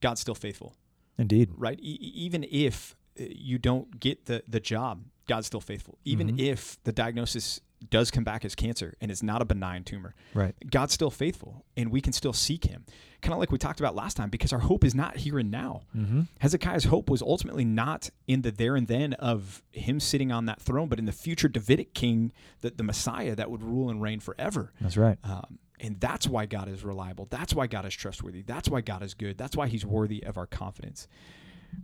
God's 0.00 0.20
still 0.20 0.34
faithful, 0.34 0.74
Indeed. 1.18 1.48
right? 1.56 1.78
E- 1.80 1.98
even 2.26 2.44
if 2.50 2.94
uh, 3.18 3.24
you 3.30 3.58
don't 3.58 3.98
get 4.00 4.26
the 4.26 4.42
the 4.46 4.60
job, 4.60 5.04
God's 5.26 5.46
still 5.46 5.60
faithful. 5.62 5.98
Even 6.04 6.26
Mhm. 6.36 6.38
if 6.40 6.60
the 6.84 6.92
diagnosis 6.92 7.60
does 7.90 8.10
come 8.10 8.24
back 8.24 8.44
as 8.44 8.54
cancer 8.54 8.94
and 9.00 9.10
it's 9.10 9.22
not 9.22 9.42
a 9.42 9.44
benign 9.44 9.84
tumor, 9.84 10.14
Right. 10.34 10.54
God's 10.70 10.94
still 10.94 11.10
faithful, 11.10 11.64
and 11.76 11.90
we 11.90 12.00
can 12.00 12.12
still 12.12 12.32
seek 12.32 12.64
Him. 12.64 12.84
Kind 13.20 13.34
of 13.34 13.38
like 13.38 13.52
we 13.52 13.58
talked 13.58 13.78
about 13.80 13.94
last 13.94 14.16
time, 14.16 14.30
because 14.30 14.52
our 14.52 14.58
hope 14.58 14.84
is 14.84 14.94
not 14.94 15.16
here 15.18 15.38
and 15.38 15.50
now. 15.50 15.82
Mm-hmm. 15.96 16.22
Hezekiah's 16.40 16.84
hope 16.84 17.08
was 17.08 17.22
ultimately 17.22 17.64
not 17.64 18.10
in 18.26 18.42
the 18.42 18.50
there 18.50 18.74
and 18.74 18.88
then 18.88 19.12
of 19.14 19.62
him 19.70 20.00
sitting 20.00 20.32
on 20.32 20.46
that 20.46 20.60
throne, 20.60 20.88
but 20.88 20.98
in 20.98 21.04
the 21.04 21.12
future 21.12 21.48
Davidic 21.48 21.94
king, 21.94 22.32
the, 22.62 22.70
the 22.70 22.82
Messiah 22.82 23.36
that 23.36 23.50
would 23.50 23.62
rule 23.62 23.90
and 23.90 24.02
reign 24.02 24.18
forever. 24.18 24.72
That's 24.80 24.96
right. 24.96 25.18
Um, 25.22 25.58
and 25.78 26.00
that's 26.00 26.26
why 26.26 26.46
God 26.46 26.68
is 26.68 26.84
reliable. 26.84 27.26
That's 27.30 27.54
why 27.54 27.66
God 27.66 27.84
is 27.86 27.94
trustworthy. 27.94 28.42
That's 28.42 28.68
why 28.68 28.80
God 28.80 29.02
is 29.02 29.14
good. 29.14 29.38
That's 29.38 29.56
why 29.56 29.68
he's 29.68 29.84
worthy 29.86 30.24
of 30.24 30.36
our 30.36 30.46
confidence. 30.46 31.06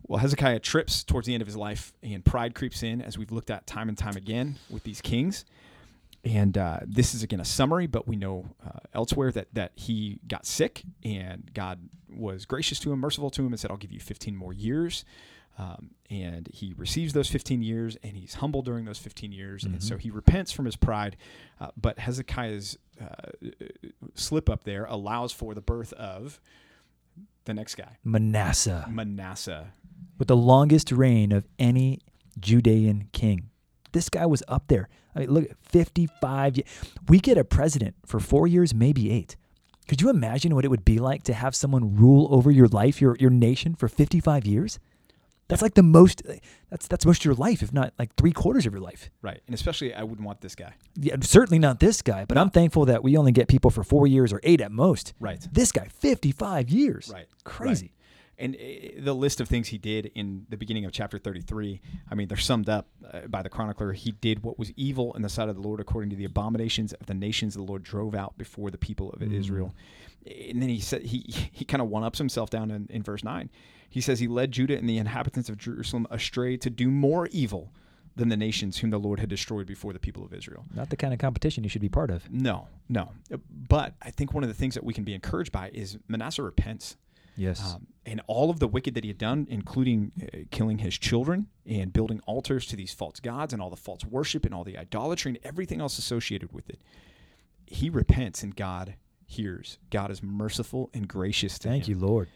Well, 0.07 0.19
Hezekiah 0.19 0.61
trips 0.61 1.02
towards 1.02 1.26
the 1.26 1.35
end 1.35 1.40
of 1.40 1.47
his 1.47 1.57
life, 1.57 1.93
and 2.02 2.25
pride 2.25 2.55
creeps 2.55 2.83
in, 2.83 3.00
as 3.00 3.17
we've 3.17 3.33
looked 3.33 3.50
at 3.50 3.67
time 3.67 3.88
and 3.88 3.97
time 3.97 4.17
again 4.17 4.57
with 4.71 4.85
these 4.85 5.00
kings. 5.00 5.45
And 6.25 6.59
uh, 6.59 6.81
this 6.85 7.15
is 7.15 7.23
again 7.23 7.41
a 7.41 7.45
summary, 7.45 7.87
but 7.87 8.07
we 8.09 8.17
know 8.17 8.47
uh, 8.67 8.81
elsewhere 8.93 9.31
that 9.33 9.49
that 9.55 9.73
he 9.77 10.21
got 10.27 10.47
sick, 10.47 10.83
and 11.05 11.51
God 11.55 11.89
was 12.11 12.45
gracious 12.45 12.79
to 12.81 12.93
him, 12.93 12.99
merciful 12.99 13.31
to 13.31 13.43
him, 13.43 13.53
and 13.53 13.61
said, 13.61 13.71
"I'll 13.71 13.77
give 13.77 13.93
you 13.93 14.01
15 14.01 14.35
more 14.37 14.53
years." 14.53 15.05
Um, 15.59 15.91
and 16.09 16.49
he 16.53 16.73
receives 16.77 17.15
those 17.15 17.29
15 17.29 17.63
years, 17.63 17.97
and 18.05 18.17
he's 18.17 18.35
humble 18.35 18.63
during 18.63 18.85
those 18.85 18.99
15 18.99 19.33
years, 19.33 19.65
and 19.65 19.75
Mhm. 19.77 19.83
so 19.83 19.97
he 19.97 20.09
repents 20.09 20.53
from 20.53 20.67
his 20.67 20.77
pride. 20.77 21.17
Uh, 21.61 21.71
but 21.77 21.99
Hezekiah's 21.99 22.79
uh, 23.01 23.31
slip 24.15 24.49
up 24.49 24.63
there 24.65 24.85
allows 24.85 25.33
for 25.33 25.55
the 25.55 25.61
birth 25.61 25.93
of 25.95 26.41
the 27.45 27.55
next 27.55 27.75
guy, 27.75 27.97
Manasseh, 28.05 28.87
Manasseh. 28.89 29.73
with 30.19 30.29
the 30.29 30.37
longest 30.37 30.93
reign 30.93 31.33
of 31.33 31.45
any 31.59 32.01
Judean 32.39 33.09
king. 33.13 33.51
This 33.92 34.09
guy 34.09 34.26
was 34.26 34.42
up 34.49 34.64
there. 34.68 34.88
I 35.14 35.21
mean, 35.21 35.30
look, 35.30 35.47
55. 35.62 36.57
ye- 36.59 36.64
We 37.09 37.18
get 37.21 37.38
a 37.38 37.45
president 37.45 37.95
for 38.07 38.21
four 38.21 38.47
years, 38.47 38.75
maybe 38.75 39.11
eight. 39.11 39.37
Could 39.88 40.00
you 40.02 40.11
imagine 40.11 40.54
what 40.54 40.64
it 40.64 40.68
would 40.68 40.85
be 40.85 40.99
like 40.99 41.23
to 41.25 41.33
have 41.33 41.54
someone 41.57 41.97
rule 41.97 42.28
over 42.30 42.50
your 42.50 42.68
life, 42.68 43.00
your 43.00 43.16
your 43.18 43.30
nation 43.30 43.75
for 43.75 43.88
55 43.88 44.45
years? 44.47 44.78
That's 45.49 45.62
like 45.62 45.73
the 45.73 45.83
most 45.83 46.23
that's 46.68 46.87
that's 46.87 47.07
most 47.07 47.23
of 47.23 47.25
your 47.25 47.35
life, 47.35 47.62
if 47.62 47.73
not 47.73 47.95
like 47.99 48.14
three 48.16 48.33
quarters 48.33 48.66
of 48.66 48.73
your 48.75 48.83
life. 48.83 49.09
Right. 49.23 49.40
And 49.47 49.54
especially, 49.54 49.95
I 49.95 50.02
wouldn't 50.02 50.26
want 50.26 50.42
this 50.42 50.54
guy. 50.54 50.75
Yeah, 50.95 51.16
certainly 51.23 51.59
not 51.59 51.80
this 51.80 52.02
guy, 52.02 52.26
but 52.26 52.37
I'm 52.37 52.50
thankful 52.50 52.85
that 52.85 53.02
we 53.02 53.16
only 53.16 53.33
get 53.33 53.49
people 53.49 53.71
for 53.71 53.83
four 53.83 54.07
years 54.07 54.30
or 54.30 54.40
eight 54.42 54.61
at 54.61 54.71
most. 54.71 55.14
Right. 55.18 55.40
This 55.50 55.73
guy, 55.73 55.88
55 55.88 56.68
years. 56.68 57.11
Right. 57.12 57.26
Crazy. 57.45 57.92
And 58.38 58.54
uh, 58.54 58.59
the 59.00 59.14
list 59.14 59.40
of 59.40 59.49
things 59.49 59.68
he 59.68 59.78
did 59.78 60.12
in 60.14 60.47
the 60.49 60.57
beginning 60.57 60.85
of 60.85 60.92
chapter 60.92 61.18
33, 61.18 61.80
I 62.11 62.14
mean, 62.14 62.28
they're 62.28 62.37
summed 62.37 62.68
up 62.68 62.87
uh, 63.12 63.26
by 63.28 63.42
the 63.42 63.49
chronicler. 63.49 63.92
He 63.92 64.12
did 64.12 64.42
what 64.45 64.59
was 64.59 64.71
evil 64.76 65.12
in 65.14 65.23
the 65.23 65.28
sight 65.28 65.49
of 65.49 65.57
the 65.57 65.62
Lord 65.62 65.80
according 65.80 66.11
to 66.11 66.16
the 66.16 66.25
abominations 66.25 66.92
of 66.92 67.07
the 67.07 67.14
nations 67.14 67.54
the 67.54 67.62
Lord 67.62 67.83
drove 67.83 68.14
out 68.14 68.38
before 68.38 68.71
the 68.71 68.78
people 68.78 69.11
of 69.11 69.21
Mm. 69.21 69.35
Israel. 69.35 69.75
And 70.26 70.62
then 70.62 70.68
he 70.68 70.80
said 70.80 71.02
he 71.02 71.25
he 71.52 71.64
kind 71.64 71.83
of 71.83 71.88
one 71.88 72.04
ups 72.04 72.18
himself 72.18 72.49
down 72.50 72.71
in, 72.71 72.87
in 72.90 73.02
verse 73.02 73.25
9. 73.25 73.50
He 73.90 74.00
says 74.00 74.21
he 74.21 74.28
led 74.28 74.52
Judah 74.52 74.76
and 74.76 74.88
the 74.88 74.99
inhabitants 74.99 75.49
of 75.49 75.57
Jerusalem 75.59 76.07
astray 76.11 76.57
to 76.59 76.71
do 76.71 76.90
more 76.90 77.26
evil 77.28 77.73
than 78.16 78.28
the 78.28 78.37
nations 78.37 78.78
whom 78.78 78.90
the 78.90 78.99
Lord 78.99 79.18
had 79.21 79.28
destroyed 79.28 79.66
before 79.66 79.92
the 79.92 79.99
people 79.99 80.25
of 80.25 80.35
Israel. 80.35 80.64
Not 80.75 80.90
the 80.90 80.97
kind 80.97 81.12
of 81.14 81.21
competition 81.21 81.62
you 81.64 81.71
should 81.71 81.80
be 81.80 81.88
part 81.88 82.11
of. 82.11 82.30
No, 82.30 82.66
no. 82.88 83.12
But 83.68 83.95
I 84.02 84.11
think 84.11 84.35
one 84.35 84.42
of 84.42 84.49
the 84.49 84.54
things 84.54 84.75
that 84.75 84.83
we 84.85 84.92
can 84.92 85.04
be 85.04 85.14
encouraged 85.14 85.52
by 85.52 85.71
is 85.73 85.99
Manasseh 86.09 86.42
repents. 86.42 86.97
Yes. 87.38 87.75
Um, 87.75 87.87
and 88.04 88.21
all 88.26 88.50
of 88.50 88.59
the 88.59 88.66
wicked 88.66 88.95
that 88.95 89.04
he 89.04 89.09
had 89.09 89.18
done, 89.18 89.47
including 89.49 90.12
uh, 90.23 90.38
killing 90.50 90.78
his 90.78 90.99
children 90.99 91.47
and 91.64 91.92
building 91.92 92.21
altars 92.26 92.66
to 92.66 92.76
these 92.76 92.92
false 92.92 93.21
gods 93.21 93.52
and 93.52 93.62
all 93.62 93.71
the 93.71 93.76
false 93.76 94.04
worship 94.04 94.45
and 94.45 94.54
all 94.54 94.64
the 94.64 94.76
idolatry 94.76 95.30
and 95.30 95.38
everything 95.45 95.80
else 95.80 95.99
associated 95.99 96.52
with 96.52 96.68
it, 96.68 96.80
he 97.66 97.88
repents 97.88 98.42
and 98.42 98.57
God 98.57 98.95
hears. 99.26 99.78
God 99.90 100.11
is 100.11 100.23
merciful 100.23 100.90
and 100.92 101.07
gracious 101.07 101.59
to 101.61 101.68
Thank 101.68 101.87
him. 101.87 101.99
you, 101.99 102.07
Lord. 102.07 102.28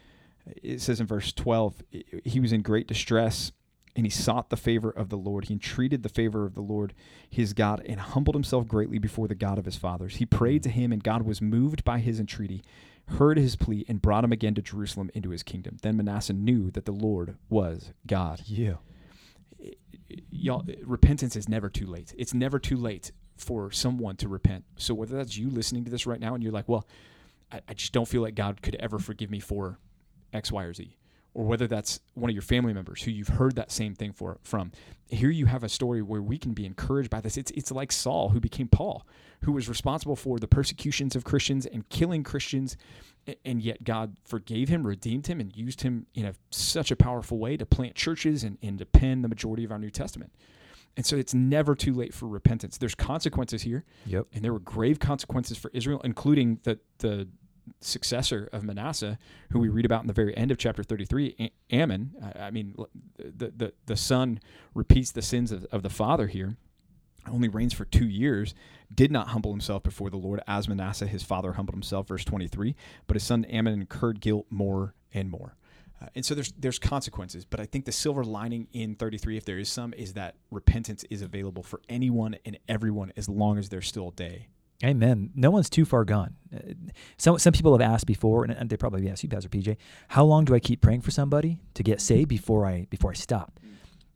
It 0.62 0.80
says 0.80 1.00
in 1.00 1.06
verse 1.06 1.32
12, 1.32 1.82
he 2.24 2.40
was 2.40 2.52
in 2.52 2.62
great 2.62 2.86
distress 2.86 3.52
and 3.94 4.06
he 4.06 4.10
sought 4.10 4.50
the 4.50 4.56
favor 4.56 4.90
of 4.90 5.08
the 5.08 5.16
Lord. 5.16 5.46
He 5.46 5.54
entreated 5.54 6.02
the 6.02 6.08
favor 6.08 6.44
of 6.46 6.54
the 6.54 6.62
Lord 6.62 6.94
his 7.28 7.52
God 7.52 7.82
and 7.86 8.00
humbled 8.00 8.34
himself 8.34 8.66
greatly 8.66 8.98
before 8.98 9.28
the 9.28 9.34
God 9.34 9.58
of 9.58 9.64
his 9.64 9.76
fathers. 9.76 10.16
He 10.16 10.26
prayed 10.26 10.62
to 10.62 10.70
him, 10.70 10.92
and 10.92 11.02
God 11.02 11.22
was 11.22 11.42
moved 11.42 11.84
by 11.84 11.98
his 11.98 12.18
entreaty, 12.18 12.62
heard 13.18 13.38
his 13.38 13.56
plea, 13.56 13.84
and 13.88 14.02
brought 14.02 14.24
him 14.24 14.32
again 14.32 14.54
to 14.54 14.62
Jerusalem 14.62 15.10
into 15.14 15.30
his 15.30 15.42
kingdom. 15.42 15.76
Then 15.82 15.96
Manasseh 15.96 16.32
knew 16.32 16.70
that 16.72 16.84
the 16.84 16.92
Lord 16.92 17.36
was 17.48 17.92
God. 18.06 18.42
Yeah. 18.44 18.74
Y'all, 20.30 20.64
repentance 20.84 21.36
is 21.36 21.48
never 21.48 21.70
too 21.70 21.86
late. 21.86 22.14
It's 22.18 22.34
never 22.34 22.58
too 22.58 22.76
late 22.76 23.12
for 23.36 23.70
someone 23.70 24.16
to 24.16 24.28
repent. 24.28 24.64
So 24.76 24.94
whether 24.94 25.16
that's 25.16 25.36
you 25.36 25.48
listening 25.50 25.84
to 25.84 25.90
this 25.90 26.06
right 26.06 26.20
now 26.20 26.34
and 26.34 26.42
you're 26.42 26.52
like, 26.52 26.68
well, 26.68 26.86
I, 27.50 27.60
I 27.68 27.74
just 27.74 27.92
don't 27.92 28.08
feel 28.08 28.22
like 28.22 28.34
God 28.34 28.62
could 28.62 28.74
ever 28.76 28.98
forgive 28.98 29.30
me 29.30 29.40
for 29.40 29.78
X, 30.32 30.52
Y, 30.52 30.62
or 30.62 30.74
Z, 30.74 30.96
or 31.34 31.44
whether 31.44 31.66
that's 31.66 32.00
one 32.14 32.28
of 32.30 32.34
your 32.34 32.42
family 32.42 32.72
members 32.72 33.02
who 33.02 33.10
you've 33.10 33.28
heard 33.28 33.54
that 33.56 33.70
same 33.70 33.94
thing 33.94 34.12
for 34.12 34.38
from. 34.42 34.70
Here 35.08 35.30
you 35.30 35.46
have 35.46 35.62
a 35.64 35.68
story 35.68 36.02
where 36.02 36.22
we 36.22 36.38
can 36.38 36.52
be 36.54 36.64
encouraged 36.66 37.10
by 37.10 37.20
this. 37.20 37.36
It's 37.36 37.50
it's 37.52 37.70
like 37.70 37.92
Saul 37.92 38.30
who 38.30 38.40
became 38.40 38.68
Paul, 38.68 39.06
who 39.42 39.52
was 39.52 39.68
responsible 39.68 40.16
for 40.16 40.38
the 40.38 40.48
persecutions 40.48 41.14
of 41.16 41.24
Christians 41.24 41.66
and 41.66 41.88
killing 41.88 42.22
Christians, 42.22 42.76
and 43.44 43.62
yet 43.62 43.84
God 43.84 44.16
forgave 44.24 44.68
him, 44.68 44.86
redeemed 44.86 45.26
him, 45.26 45.40
and 45.40 45.54
used 45.56 45.82
him 45.82 46.06
in 46.14 46.24
a, 46.26 46.34
such 46.50 46.90
a 46.90 46.96
powerful 46.96 47.38
way 47.38 47.56
to 47.56 47.66
plant 47.66 47.94
churches 47.94 48.42
and, 48.44 48.58
and 48.62 48.78
to 48.78 48.86
pen 48.86 49.22
the 49.22 49.28
majority 49.28 49.64
of 49.64 49.70
our 49.72 49.78
New 49.78 49.90
Testament. 49.90 50.32
And 50.96 51.06
so 51.06 51.16
it's 51.16 51.32
never 51.32 51.74
too 51.74 51.94
late 51.94 52.12
for 52.12 52.26
repentance. 52.26 52.76
There's 52.76 52.94
consequences 52.94 53.62
here, 53.62 53.84
Yep. 54.06 54.26
and 54.34 54.44
there 54.44 54.52
were 54.52 54.60
grave 54.60 54.98
consequences 54.98 55.56
for 55.56 55.70
Israel, 55.74 56.00
including 56.04 56.60
the 56.64 56.78
the 56.98 57.28
successor 57.80 58.48
of 58.52 58.64
Manasseh, 58.64 59.18
who 59.50 59.58
we 59.58 59.68
read 59.68 59.84
about 59.84 60.02
in 60.02 60.06
the 60.06 60.12
very 60.12 60.36
end 60.36 60.50
of 60.50 60.58
chapter 60.58 60.82
33, 60.82 61.52
Amon. 61.72 62.12
I, 62.38 62.50
mean, 62.50 62.74
the, 63.16 63.52
the 63.56 63.72
the 63.86 63.96
son 63.96 64.40
repeats 64.74 65.10
the 65.10 65.22
sins 65.22 65.52
of, 65.52 65.64
of 65.66 65.82
the 65.82 65.90
father 65.90 66.26
here. 66.26 66.56
Only 67.30 67.48
reigns 67.48 67.72
for 67.72 67.84
two 67.84 68.08
years, 68.08 68.52
did 68.92 69.12
not 69.12 69.28
humble 69.28 69.52
himself 69.52 69.84
before 69.84 70.10
the 70.10 70.16
Lord 70.16 70.40
as 70.48 70.68
Manasseh, 70.68 71.06
his 71.06 71.22
father, 71.22 71.52
humbled 71.52 71.74
himself. 71.74 72.08
Verse 72.08 72.24
23. 72.24 72.74
But 73.06 73.14
his 73.14 73.22
son 73.22 73.46
Amon 73.52 73.74
incurred 73.74 74.20
guilt 74.20 74.46
more 74.50 74.94
and 75.14 75.30
more. 75.30 75.56
Uh, 76.00 76.06
and 76.16 76.24
so 76.24 76.34
there's 76.34 76.52
there's 76.58 76.78
consequences, 76.78 77.44
but 77.44 77.60
I 77.60 77.66
think 77.66 77.84
the 77.84 77.92
silver 77.92 78.24
lining 78.24 78.66
in 78.72 78.96
33, 78.96 79.36
if 79.36 79.44
there 79.44 79.58
is 79.58 79.68
some, 79.68 79.92
is 79.94 80.14
that 80.14 80.34
repentance 80.50 81.04
is 81.10 81.22
available 81.22 81.62
for 81.62 81.80
anyone 81.88 82.36
and 82.44 82.58
everyone 82.68 83.12
as 83.16 83.28
long 83.28 83.58
as 83.58 83.68
there's 83.68 83.86
still 83.86 84.08
a 84.08 84.12
day. 84.12 84.48
Amen. 84.84 85.30
No 85.34 85.50
one's 85.50 85.70
too 85.70 85.84
far 85.84 86.04
gone. 86.04 86.34
Uh, 86.54 86.72
Some 87.16 87.38
some 87.38 87.52
people 87.52 87.72
have 87.76 87.80
asked 87.80 88.06
before, 88.06 88.44
and, 88.44 88.68
they 88.68 88.76
probably 88.76 89.08
asked 89.08 89.22
you, 89.22 89.28
Pastor 89.28 89.48
PJ, 89.48 89.76
how 90.08 90.24
long 90.24 90.44
do 90.44 90.54
I 90.54 90.60
keep 90.60 90.80
praying 90.80 91.02
for 91.02 91.10
somebody 91.10 91.60
to 91.74 91.82
get 91.82 92.00
saved 92.00 92.28
before 92.28 92.66
I 92.66 92.86
before 92.90 93.10
I 93.12 93.14
stop? 93.14 93.60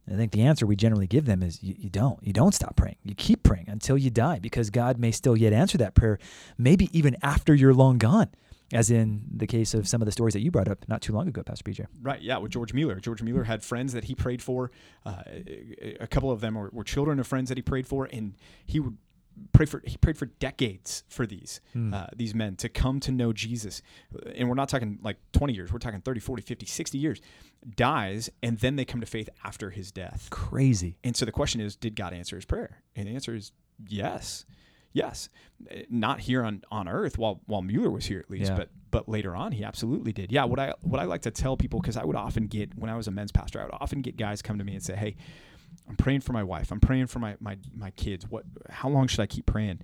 And 0.06 0.14
I 0.14 0.18
think 0.18 0.32
the 0.32 0.42
answer 0.42 0.66
we 0.66 0.76
generally 0.76 1.06
give 1.06 1.24
them 1.26 1.42
is 1.42 1.62
you, 1.62 1.74
you 1.78 1.90
don't. 1.90 2.22
You 2.22 2.32
don't 2.32 2.54
stop 2.54 2.76
praying. 2.76 2.96
You 3.04 3.14
keep 3.14 3.42
praying 3.42 3.66
until 3.68 3.98
you 3.98 4.10
die, 4.10 4.38
because 4.38 4.70
God 4.70 4.98
may 4.98 5.10
still 5.10 5.36
yet 5.36 5.52
answer 5.52 5.78
that 5.78 5.94
prayer, 5.94 6.18
maybe 6.56 6.88
even 6.96 7.16
after 7.22 7.54
you're 7.54 7.74
long 7.74 7.98
gone. 7.98 8.28
As 8.72 8.90
in 8.90 9.22
the 9.32 9.46
case 9.46 9.74
of 9.74 9.86
some 9.86 10.02
of 10.02 10.06
the 10.06 10.12
stories 10.12 10.34
that 10.34 10.40
you 10.40 10.50
brought 10.50 10.66
up 10.66 10.88
not 10.88 11.00
too 11.00 11.12
long 11.12 11.28
ago, 11.28 11.44
Pastor 11.44 11.62
PJ. 11.62 11.86
Right, 12.02 12.20
yeah, 12.20 12.38
with 12.38 12.50
George 12.50 12.74
Mueller. 12.74 12.98
George 12.98 13.22
Mueller 13.22 13.44
had 13.44 13.62
friends 13.62 13.92
that 13.92 14.04
he 14.04 14.16
prayed 14.16 14.42
for. 14.42 14.72
Uh, 15.04 15.22
a 16.00 16.08
couple 16.08 16.32
of 16.32 16.40
them 16.40 16.56
were, 16.56 16.70
were 16.72 16.82
children 16.82 17.20
of 17.20 17.28
friends 17.28 17.48
that 17.48 17.56
he 17.58 17.62
prayed 17.62 17.86
for, 17.86 18.06
and 18.12 18.34
he 18.66 18.80
would 18.80 18.96
pray 19.52 19.66
for. 19.66 19.82
He 19.84 19.96
prayed 19.96 20.16
for 20.18 20.26
decades 20.26 21.04
for 21.08 21.26
these 21.26 21.60
Hmm. 21.72 21.92
uh, 21.94 22.06
these 22.16 22.34
men 22.34 22.56
to 22.56 22.68
come 22.68 23.00
to 23.00 23.12
know 23.12 23.32
Jesus. 23.32 23.82
And 24.34 24.48
we're 24.48 24.54
not 24.54 24.68
talking 24.68 24.98
like 25.02 25.18
20 25.32 25.52
years. 25.52 25.72
We're 25.72 25.78
talking 25.78 26.00
30, 26.00 26.20
40, 26.20 26.42
50, 26.42 26.66
60 26.66 26.98
years. 26.98 27.20
Dies, 27.74 28.30
and 28.42 28.58
then 28.58 28.76
they 28.76 28.84
come 28.84 29.00
to 29.00 29.06
faith 29.06 29.28
after 29.44 29.70
his 29.70 29.90
death. 29.90 30.28
Crazy. 30.30 30.98
And 31.02 31.16
so 31.16 31.24
the 31.24 31.32
question 31.32 31.60
is, 31.60 31.74
did 31.76 31.96
God 31.96 32.12
answer 32.12 32.36
his 32.36 32.44
prayer? 32.44 32.82
And 32.94 33.08
the 33.08 33.14
answer 33.14 33.34
is 33.34 33.52
yes, 33.88 34.44
yes. 34.92 35.28
Uh, 35.70 35.80
Not 35.90 36.20
here 36.20 36.42
on, 36.44 36.62
on 36.70 36.86
earth 36.88 37.18
while 37.18 37.40
while 37.46 37.62
Mueller 37.62 37.90
was 37.90 38.06
here 38.06 38.20
at 38.20 38.30
least, 38.30 38.50
Yeah. 38.50 38.56
but 38.56 38.70
but 38.90 39.08
later 39.08 39.34
on 39.34 39.52
he 39.52 39.64
absolutely 39.64 40.12
did. 40.12 40.30
Yeah. 40.32 40.44
What 40.44 40.58
I 40.60 40.74
what 40.82 41.00
I 41.00 41.04
like 41.04 41.22
to 41.22 41.30
tell 41.30 41.56
people 41.56 41.80
because 41.80 41.96
I 41.96 42.04
would 42.04 42.16
often 42.16 42.46
get 42.46 42.76
when 42.78 42.88
I 42.90 42.96
was 42.96 43.08
a 43.08 43.10
men's 43.10 43.32
pastor, 43.32 43.60
I 43.60 43.64
would 43.64 43.74
often 43.80 44.00
get 44.02 44.16
guys 44.16 44.42
come 44.42 44.58
to 44.58 44.64
me 44.64 44.74
and 44.74 44.82
say, 44.82 44.94
hey. 44.96 45.16
I'm 45.88 45.96
praying 45.96 46.20
for 46.20 46.32
my 46.32 46.42
wife. 46.42 46.72
I'm 46.72 46.80
praying 46.80 47.06
for 47.06 47.20
my, 47.20 47.36
my, 47.40 47.56
my 47.74 47.90
kids. 47.92 48.26
What? 48.28 48.44
How 48.70 48.88
long 48.88 49.06
should 49.06 49.20
I 49.20 49.26
keep 49.26 49.46
praying? 49.46 49.80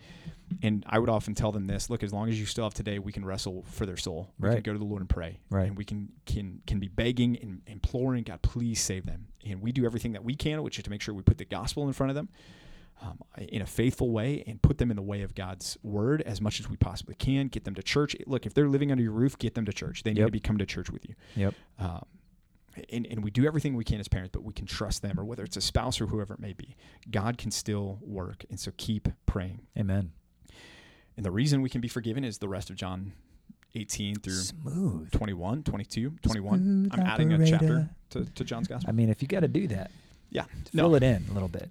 And 0.63 0.85
I 0.87 0.99
would 0.99 1.09
often 1.09 1.35
tell 1.35 1.53
them 1.53 1.67
this: 1.67 1.89
Look, 1.89 2.03
as 2.03 2.13
long 2.13 2.29
as 2.29 2.39
you 2.39 2.45
still 2.45 2.65
have 2.65 2.75
today, 2.75 2.99
we 2.99 3.13
can 3.13 3.25
wrestle 3.25 3.65
for 3.71 3.87
their 3.87 3.97
soul. 3.97 4.33
We 4.39 4.49
Right. 4.49 4.55
can 4.57 4.63
go 4.65 4.73
to 4.73 4.79
the 4.79 4.85
Lord 4.85 5.01
and 5.01 5.09
pray, 5.09 5.39
Right. 5.49 5.69
and 5.69 5.77
we 5.79 5.85
can 5.85 6.11
can 6.27 6.61
can 6.67 6.79
be 6.81 6.89
begging 6.89 7.39
and 7.39 7.63
imploring 7.67 8.25
God, 8.25 8.43
please 8.43 8.81
save 8.81 9.07
them. 9.07 9.29
And 9.47 9.63
we 9.63 9.73
do 9.73 9.87
everything 9.87 10.13
that 10.13 10.25
we 10.25 10.35
can, 10.35 10.63
which 10.63 10.77
is 10.79 10.85
to 10.85 10.91
make 10.91 11.01
sure 11.01 11.15
we 11.15 11.23
put 11.23 11.39
the 11.39 11.45
gospel 11.47 11.87
in 11.87 11.93
front 11.95 12.11
of 12.11 12.17
them 12.17 12.29
um, 13.01 13.19
in 13.39 13.63
a 13.63 13.67
faithful 13.67 14.11
way 14.11 14.45
and 14.47 14.61
put 14.61 14.77
them 14.79 14.91
in 14.91 14.97
the 14.97 15.03
way 15.03 15.23
of 15.23 15.35
God's 15.35 15.79
word 15.83 16.21
as 16.23 16.41
much 16.41 16.61
as 16.61 16.69
we 16.69 16.77
possibly 16.77 17.15
can. 17.15 17.49
Get 17.49 17.65
them 17.65 17.75
to 17.77 17.83
church. 17.83 18.15
Look, 18.27 18.45
if 18.45 18.53
they're 18.53 18.69
living 18.69 18.91
under 18.93 19.03
your 19.03 19.13
roof, 19.13 19.39
get 19.39 19.55
them 19.55 19.65
to 19.65 19.73
church. 19.73 20.03
They 20.03 20.11
need 20.11 20.19
Yep. 20.21 20.29
to 20.29 20.33
be 20.33 20.41
coming 20.41 20.59
to 20.59 20.67
church 20.67 20.91
with 20.91 21.09
you. 21.09 21.15
Yep. 21.37 21.55
Um, 21.79 22.05
and, 22.91 23.07
and 23.07 23.23
we 23.23 23.31
do 23.31 23.47
everything 23.47 23.75
we 23.75 23.85
can 23.85 24.01
as 24.01 24.09
parents, 24.09 24.31
but 24.33 24.45
we 24.45 24.53
can 24.53 24.67
trust 24.67 25.03
them, 25.03 25.19
or 25.19 25.25
whether 25.25 25.43
it's 25.43 25.57
a 25.57 25.61
spouse 25.61 26.01
or 26.01 26.07
whoever 26.07 26.35
it 26.35 26.41
may 26.41 26.53
be. 26.53 26.77
God 27.11 27.39
can 27.39 27.51
still 27.51 27.99
work. 28.03 28.45
And 28.51 28.59
so 28.59 28.73
keep 28.77 29.09
praying. 29.27 29.63
Amen. 29.79 30.13
And 31.17 31.27
the 31.27 31.31
reason 31.31 31.63
we 31.63 31.69
can 31.69 31.81
be 31.81 31.89
forgiven 31.89 32.25
is 32.25 32.39
the 32.39 32.49
rest 32.49 32.71
of 32.71 32.77
John 32.77 33.13
18 33.75 34.17
through 34.17 34.35
Smooth. 34.35 35.11
21, 35.13 35.63
22, 35.63 36.11
21. 36.23 36.59
Smooth 36.59 36.89
I'm 36.93 37.01
adding 37.01 37.33
a 37.33 37.47
chapter 37.47 37.91
to, 38.11 38.25
to 38.25 38.45
John's 38.45 38.69
gospel. 38.69 38.89
I 38.89 38.93
mean, 38.93 39.09
if 39.09 39.23
you 39.23 39.29
got 39.29 39.41
to 39.41 39.49
do 39.49 39.67
that, 39.69 39.91
Yeah. 40.33 40.45
fill 40.73 40.89
No. 40.91 40.95
it 40.97 41.03
in 41.03 41.25
a 41.31 41.33
little 41.35 41.49
bit. 41.49 41.71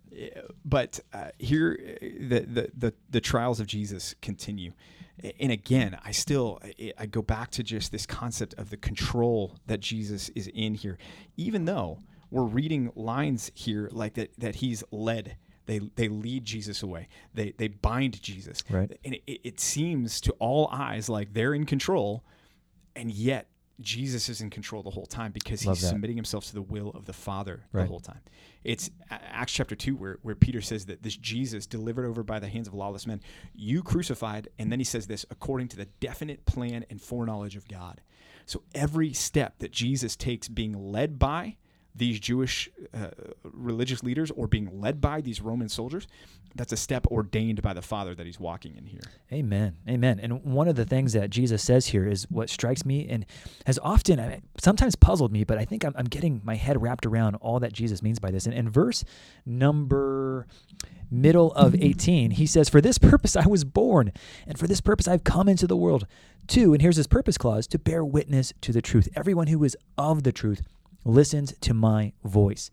But 0.63 0.99
uh, 1.13 1.29
here 1.39 1.77
uh, 1.81 2.05
the, 2.29 2.39
the 2.41 2.71
the 2.77 2.93
the 3.09 3.21
trials 3.21 3.59
of 3.59 3.65
Jesus 3.67 4.13
continue, 4.21 4.73
and 5.39 5.51
again, 5.51 5.97
I 6.05 6.11
still 6.11 6.59
I- 6.63 6.93
I 6.97 7.05
go 7.07 7.21
back 7.21 7.49
to 7.51 7.63
just 7.63 7.91
this 7.91 8.05
concept 8.05 8.53
of 8.55 8.69
the 8.69 8.77
control 8.77 9.55
that 9.67 9.79
Jesus 9.79 10.29
is 10.35 10.47
in 10.53 10.75
here, 10.75 10.97
even 11.37 11.65
though 11.65 11.99
we're 12.29 12.43
reading 12.43 12.91
lines 12.95 13.51
here 13.55 13.89
like 13.91 14.13
that 14.13 14.29
that 14.39 14.55
he's 14.55 14.83
led. 14.91 15.37
They, 15.67 15.79
they 15.95 16.09
lead 16.09 16.43
Jesus 16.43 16.81
away. 16.83 17.07
They, 17.33 17.53
they 17.57 17.67
bind 17.69 18.21
Jesus. 18.21 18.61
Right. 18.69 18.91
And 19.05 19.13
it, 19.27 19.39
it 19.43 19.59
seems 19.59 20.19
to 20.21 20.31
all 20.39 20.67
eyes 20.71 21.07
like 21.07 21.33
they're 21.33 21.53
in 21.53 21.65
control, 21.65 22.23
and 22.95 23.09
yet 23.11 23.47
Jesus 23.81 24.29
is 24.29 24.41
in 24.41 24.49
control 24.49 24.83
the 24.83 24.89
whole 24.89 25.05
time 25.05 25.31
because 25.31 25.65
Love 25.65 25.75
he's 25.77 25.83
that. 25.83 25.89
submitting 25.89 26.15
himself 26.15 26.45
to 26.45 26.53
the 26.53 26.61
will 26.61 26.89
of 26.91 27.05
the 27.05 27.13
Father 27.13 27.63
Right. 27.71 27.83
the 27.83 27.87
whole 27.87 27.99
time. 27.99 28.19
It's 28.63 28.89
Acts 29.09 29.53
chapter 29.53 29.75
2 29.75 29.95
where, 29.95 30.19
where 30.21 30.35
Peter 30.35 30.61
says 30.61 30.85
that 30.85 31.01
this 31.03 31.15
Jesus 31.17 31.65
delivered 31.65 32.05
over 32.05 32.23
by 32.23 32.39
the 32.39 32.47
hands 32.47 32.67
of 32.67 32.73
lawless 32.73 33.07
men, 33.07 33.21
you 33.53 33.81
crucified, 33.83 34.49
and 34.59 34.71
then 34.71 34.79
he 34.79 34.83
says 34.85 35.07
this 35.07 35.25
according 35.31 35.67
to 35.69 35.77
the 35.77 35.85
definite 35.99 36.45
plan 36.45 36.85
and 36.89 37.01
foreknowledge 37.01 37.55
of 37.55 37.67
God. 37.67 38.01
So 38.45 38.63
every 38.75 39.13
step 39.13 39.59
that 39.59 39.71
Jesus 39.71 40.15
takes 40.15 40.47
being 40.47 40.73
led 40.91 41.17
by 41.17 41.57
these 41.95 42.19
Jewish 42.19 42.69
uh, 42.93 43.09
religious 43.43 44.03
leaders 44.03 44.31
or 44.31 44.47
being 44.47 44.79
led 44.79 45.01
by 45.01 45.21
these 45.21 45.41
Roman 45.41 45.69
soldiers, 45.69 46.07
that's 46.55 46.73
a 46.73 46.77
step 46.77 47.07
ordained 47.07 47.61
by 47.61 47.73
the 47.73 47.81
Father 47.81 48.13
that 48.15 48.25
he's 48.25 48.39
walking 48.39 48.75
in 48.75 48.85
here. 48.85 49.01
Amen. 49.31 49.77
Amen. 49.87 50.19
And 50.19 50.43
one 50.43 50.67
of 50.67 50.75
the 50.75 50.85
things 50.85 51.13
that 51.13 51.29
Jesus 51.29 51.63
says 51.63 51.87
here 51.87 52.07
is 52.07 52.29
what 52.29 52.49
strikes 52.49 52.85
me 52.85 53.07
and 53.09 53.25
has 53.65 53.79
often, 53.81 54.19
uh, 54.19 54.37
sometimes 54.59 54.95
puzzled 54.95 55.31
me, 55.31 55.43
but 55.43 55.57
I 55.57 55.65
think 55.65 55.85
I'm, 55.85 55.93
I'm 55.95 56.05
getting 56.05 56.41
my 56.43 56.55
head 56.55 56.81
wrapped 56.81 57.05
around 57.05 57.35
all 57.35 57.59
that 57.59 57.73
Jesus 57.73 58.01
means 58.01 58.19
by 58.19 58.31
this. 58.31 58.45
And 58.45 58.53
in 58.53 58.69
verse 58.69 59.03
number 59.45 60.47
middle 61.09 61.51
of 61.53 61.75
18, 61.75 62.31
he 62.31 62.45
says, 62.45 62.69
For 62.69 62.81
this 62.81 62.97
purpose 62.97 63.35
I 63.35 63.47
was 63.47 63.63
born, 63.63 64.11
and 64.47 64.57
for 64.57 64.67
this 64.67 64.81
purpose 64.81 65.07
I've 65.07 65.23
come 65.23 65.49
into 65.49 65.67
the 65.67 65.77
world. 65.77 66.07
Two, 66.47 66.73
and 66.73 66.81
here's 66.81 66.95
his 66.95 67.07
purpose 67.07 67.37
clause 67.37 67.67
to 67.67 67.79
bear 67.79 68.03
witness 68.03 68.53
to 68.61 68.71
the 68.71 68.81
truth. 68.81 69.07
Everyone 69.15 69.47
who 69.47 69.63
is 69.63 69.77
of 69.97 70.23
the 70.23 70.31
truth 70.31 70.61
listens 71.03 71.53
to 71.61 71.73
my 71.73 72.13
voice. 72.23 72.71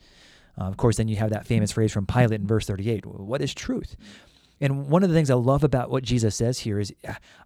Uh, 0.58 0.64
of 0.64 0.76
course, 0.76 0.96
then 0.96 1.08
you 1.08 1.16
have 1.16 1.30
that 1.30 1.46
famous 1.46 1.72
phrase 1.72 1.92
from 1.92 2.06
Pilate 2.06 2.40
in 2.40 2.46
verse 2.46 2.66
38 2.66 3.06
What 3.06 3.40
is 3.40 3.54
truth? 3.54 3.96
And 4.60 4.88
one 4.88 5.04
of 5.04 5.08
the 5.08 5.14
things 5.14 5.30
I 5.30 5.34
love 5.34 5.62
about 5.62 5.88
what 5.88 6.02
Jesus 6.02 6.34
says 6.34 6.58
here 6.60 6.80
is 6.80 6.92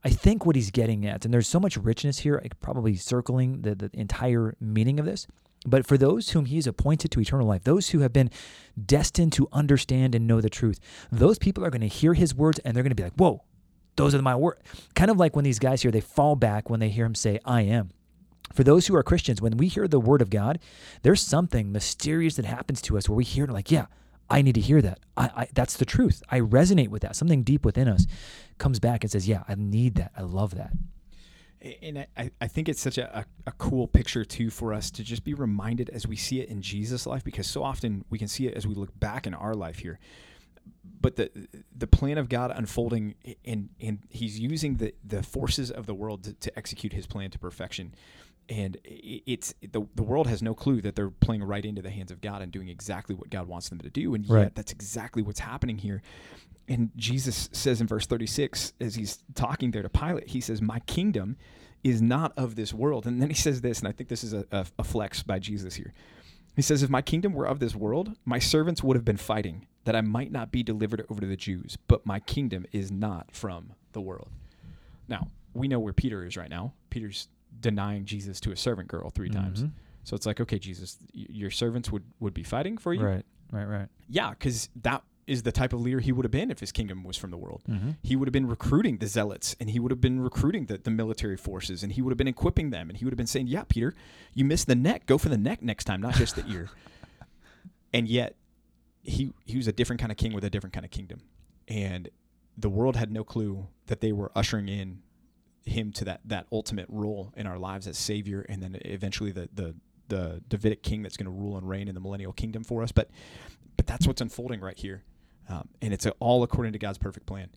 I 0.03 0.09
think 0.09 0.47
what 0.47 0.57
he's 0.57 0.71
getting 0.71 1.07
at, 1.07 1.25
and 1.25 1.35
there's 1.35 1.49
so 1.49 1.61
much 1.61 1.77
richness 1.77 2.21
here, 2.21 2.43
probably 2.61 2.97
circling 2.97 3.63
the, 3.63 3.75
the 3.75 3.91
entire 3.93 4.55
meaning 4.61 4.99
of 4.99 5.05
this. 5.05 5.27
But 5.67 5.87
for 5.87 5.97
those 5.97 6.31
whom 6.31 6.47
he 6.47 6.57
has 6.57 6.67
appointed 6.67 7.11
to 7.13 7.21
eternal 7.21 7.47
life, 7.47 7.65
those 7.65 7.91
who 7.91 8.01
have 8.01 8.13
been 8.13 8.31
destined 8.85 9.33
to 9.35 9.47
understand 9.53 10.15
and 10.15 10.27
know 10.27 10.41
the 10.41 10.51
truth, 10.51 10.81
those 11.11 11.39
people 11.39 11.65
are 11.65 11.71
going 11.71 11.83
to 11.83 11.87
hear 11.87 12.15
his 12.15 12.35
words 12.35 12.59
and 12.61 12.75
they're 12.75 12.83
going 12.83 12.91
to 12.91 12.97
be 12.97 13.05
like, 13.05 13.15
whoa, 13.15 13.43
those 13.97 14.15
are 14.15 14.23
my 14.23 14.35
words. 14.35 14.61
Kind 14.95 15.11
of 15.11 15.19
like 15.19 15.37
when 15.37 15.45
these 15.45 15.59
guys 15.59 15.83
here, 15.83 15.91
they 15.91 16.01
fall 16.01 16.35
back 16.35 16.71
when 16.71 16.81
they 16.81 16.89
hear 16.89 17.05
him 17.05 17.15
say, 17.15 17.39
I 17.45 17.63
am. 17.63 17.91
For 18.53 18.65
those 18.65 18.87
who 18.87 18.97
are 18.97 19.03
Christians, 19.03 19.41
when 19.41 19.57
we 19.57 19.69
hear 19.69 19.89
the 19.89 20.01
word 20.01 20.21
of 20.21 20.31
God, 20.31 20.59
there's 21.03 21.23
something 21.23 21.73
mysterious 21.73 22.37
that 22.37 22.45
happens 22.45 22.83
to 22.83 22.99
us 22.99 23.09
where 23.09 23.17
we 23.17 23.25
hear 23.25 23.45
it 23.45 23.51
like, 23.51 23.71
yeah, 23.71 23.87
I 24.29 24.43
need 24.43 24.55
to 24.55 24.61
hear 24.61 24.83
that. 24.83 25.01
I, 25.17 25.31
I, 25.37 25.49
that's 25.53 25.77
the 25.77 25.85
truth. 25.85 26.23
I 26.31 26.41
resonate 26.41 26.89
with 26.89 27.03
that. 27.03 27.17
Something 27.17 27.43
deep 27.43 27.65
within 27.65 27.89
us 27.89 28.07
comes 28.59 28.79
back 28.79 29.05
and 29.05 29.11
says, 29.11 29.29
yeah, 29.29 29.43
I 29.49 29.55
need 29.57 29.95
that. 29.97 30.13
I 30.17 30.23
love 30.23 30.55
that. 30.55 30.73
And 31.81 32.07
I, 32.17 32.31
I 32.41 32.49
think 32.49 32.69
it's 32.69 32.81
such 32.81 32.99
a, 32.99 33.19
a, 33.19 33.25
a, 33.47 33.53
cool 33.53 33.87
picture 33.87 34.25
too 34.25 34.51
for 34.51 34.75
us 34.75 34.91
to 34.93 35.05
just 35.05 35.23
be 35.23 35.33
reminded 35.33 35.91
as 35.91 36.09
we 36.09 36.17
see 36.17 36.41
it 36.41 36.49
in 36.49 36.61
Jesus' 36.61 37.07
life, 37.07 37.23
because 37.23 37.47
so 37.47 37.63
often 37.63 38.05
we 38.11 38.19
can 38.19 38.27
see 38.27 38.49
it 38.49 38.55
as 38.55 38.67
we 38.67 38.75
look 38.75 38.99
back 38.99 39.29
in 39.29 39.35
our 39.35 39.55
life 39.55 39.79
here. 39.79 40.01
But 41.01 41.15
the 41.15 41.31
the 41.77 41.87
plan 41.87 42.19
of 42.19 42.29
God 42.29 42.53
unfolding, 42.53 43.15
and 43.45 43.69
and 43.81 44.01
He's 44.09 44.41
using 44.41 44.77
the 44.77 44.93
the 45.05 45.23
forces 45.23 45.71
of 45.71 45.87
the 45.87 45.95
world 45.95 46.25
to, 46.25 46.33
to 46.35 46.59
execute 46.59 46.93
His 46.93 47.07
plan 47.07 47.31
to 47.31 47.39
perfection 47.39 47.95
and 48.49 48.77
it's 48.85 49.55
the, 49.61 49.87
the 49.95 50.03
world 50.03 50.27
has 50.27 50.43
no 50.43 50.55
clue 50.55 50.81
that 50.81 50.97
they're 50.97 51.11
playing 51.11 51.45
right 51.45 51.65
into 51.65 51.83
the 51.83 51.91
hands 51.91 52.11
of 52.11 52.21
God 52.21 52.43
and 52.43 52.51
doing 52.51 52.69
exactly 52.69 53.15
what 53.15 53.31
God 53.31 53.47
wants 53.47 53.69
them 53.69 53.79
to 53.79 53.91
do 53.91 54.15
and 54.15 54.27
yet 54.27 54.35
right. 54.35 54.55
that's 54.55 54.73
exactly 54.73 55.23
what's 55.23 55.41
happening 55.41 55.79
here. 55.79 56.03
And 56.69 56.91
Jesus 56.97 57.49
says 57.53 57.81
in 57.81 57.87
verse 57.87 58.07
36 58.07 58.73
as 58.81 58.95
he's 58.95 59.23
talking 59.35 59.71
there 59.71 59.83
to 59.83 59.89
Pilate 59.89 60.29
he 60.29 60.41
says 60.41 60.61
my 60.61 60.81
kingdom 60.81 61.37
is 61.85 62.01
not 62.01 62.33
of 62.37 62.55
this 62.55 62.73
world. 62.73 63.07
And 63.07 63.21
then 63.21 63.29
he 63.29 63.35
says 63.35 63.61
this 63.61 63.79
and 63.79 63.89
I 63.89 63.93
think 63.93 64.09
this 64.09 64.25
is 64.25 64.33
a, 64.33 64.45
a, 64.51 64.67
a 64.79 64.85
flex 64.85 65.23
by 65.23 65.39
Jesus 65.39 65.75
here. 65.75 65.93
He 66.55 66.63
says 66.63 66.83
if 66.83 66.91
my 66.91 67.03
kingdom 67.03 67.33
were 67.33 67.47
of 67.47 67.61
this 67.61 67.75
world 67.75 68.17
my 68.25 68.39
servants 68.39 68.83
would 68.83 68.97
have 68.97 69.05
been 69.05 69.17
fighting 69.17 69.67
that 69.85 69.97
I 69.97 70.01
might 70.01 70.31
not 70.31 70.53
be 70.53 70.63
delivered 70.63 71.05
over 71.09 71.21
to 71.21 71.27
the 71.27 71.37
Jews 71.37 71.79
but 71.87 72.05
my 72.05 72.21
kingdom 72.21 72.67
is 72.73 72.91
not 72.91 73.35
from 73.35 73.73
the 73.93 74.01
world. 74.01 74.29
Now 75.09 75.29
we 75.55 75.69
know 75.69 75.79
where 75.79 75.93
Peter 75.93 76.25
is 76.25 76.37
right 76.37 76.51
now. 76.51 76.73
Peter's 76.91 77.29
denying 77.61 78.05
Jesus 78.05 78.41
to 78.41 78.53
a 78.53 78.57
servant 78.57 78.89
girl 78.89 79.11
3 79.11 79.29
mm-hmm. 79.29 79.41
times. 79.41 79.65
So 80.05 80.15
it's 80.17 80.27
like, 80.27 80.41
okay, 80.41 80.59
Jesus, 80.59 80.99
y- 81.15 81.27
your 81.31 81.51
servants 81.51 81.91
would 81.93 82.05
would 82.21 82.35
be 82.35 82.43
fighting 82.43 82.77
for 82.77 82.93
you. 82.93 83.05
Right, 83.05 83.25
right, 83.53 83.67
right. 83.67 83.89
Yeah, 84.09 84.31
because 84.31 84.69
that 84.83 85.03
is 85.27 85.45
the 85.45 85.53
type 85.53 85.73
of 85.73 85.81
leader 85.81 86.01
he 86.01 86.11
would 86.11 86.25
have 86.25 86.33
been 86.33 86.51
if 86.51 86.59
his 86.59 86.73
kingdom 86.73 87.05
was 87.05 87.17
from 87.17 87.31
the 87.31 87.37
world. 87.37 87.63
Mm-hmm. 87.69 87.91
He 88.03 88.17
would 88.17 88.27
have 88.27 88.33
been 88.33 88.49
recruiting 88.49 88.99
the 88.99 89.07
zealots 89.07 89.55
and 89.61 89.71
he 89.71 89.79
would 89.79 89.93
have 89.93 90.01
been 90.01 90.21
recruiting 90.21 90.67
the, 90.67 90.79
the 90.79 90.91
military 90.91 91.37
forces 91.37 91.83
and 91.83 91.93
he 91.93 92.03
would 92.03 92.11
have 92.11 92.19
been 92.19 92.29
equipping 92.29 92.71
them 92.71 92.89
and 92.89 92.99
he 92.99 93.05
would 93.05 93.13
have 93.13 93.19
been 93.19 93.27
saying, 93.27 93.47
Yeah, 93.47 93.63
Peter, 93.69 93.95
you 94.35 94.45
missed 94.45 94.67
the 94.67 94.75
neck. 94.75 95.07
Go 95.07 95.19
for 95.19 95.29
the 95.29 95.39
neck 95.39 95.63
next 95.63 95.85
time, 95.85 96.01
not 96.01 96.15
just 96.15 96.35
the 96.35 96.45
ear. 96.49 96.69
and 97.93 98.09
yet 98.09 98.35
he 99.03 99.33
he 99.45 99.57
was 99.57 99.69
a 99.69 99.73
different 99.73 100.01
kind 100.01 100.11
of 100.11 100.19
king 100.19 100.33
with 100.33 100.45
a 100.45 100.51
different 100.51 100.75
kind 100.75 100.85
of 100.85 100.91
kingdom. 100.91 101.21
And 101.69 102.09
the 102.57 102.69
world 102.69 102.97
had 102.97 103.11
no 103.11 103.25
clue 103.25 103.69
that 103.87 104.01
they 104.01 104.13
were 104.13 104.31
ushering 104.35 104.69
in 104.69 105.03
him 105.65 105.93
to 105.93 106.05
that 106.05 106.21
that 106.25 106.47
ultimate 106.51 106.87
role 106.89 107.33
in 107.37 107.47
our 107.47 107.59
lives 107.59 107.87
as 107.87 107.97
savior 107.97 108.45
and 108.49 108.63
then 108.63 108.77
eventually 108.85 109.31
the 109.31 109.49
the 109.55 109.75
the 110.13 110.43
davidic 110.49 110.83
king 110.83 111.03
that's 111.03 111.17
going 111.17 111.25
to 111.25 111.31
rule 111.31 111.57
and 111.57 111.67
reign 111.67 111.89
in 111.89 111.95
the 111.95 112.01
millennial 112.01 112.35
kingdom 112.35 112.63
for 112.63 112.83
us. 112.83 112.93
But 112.93 113.09
but 113.79 113.87
that's 113.87 114.07
what's 114.07 114.21
unfolding 114.21 114.61
right 114.61 114.79
here. 114.79 115.03
Um, 115.49 115.69
and 115.81 115.95
it's 115.95 116.07
all 116.21 116.43
according 116.43 116.75
to 116.75 116.79
god's 116.79 116.99
perfect 116.99 117.25
plan. 117.25 117.49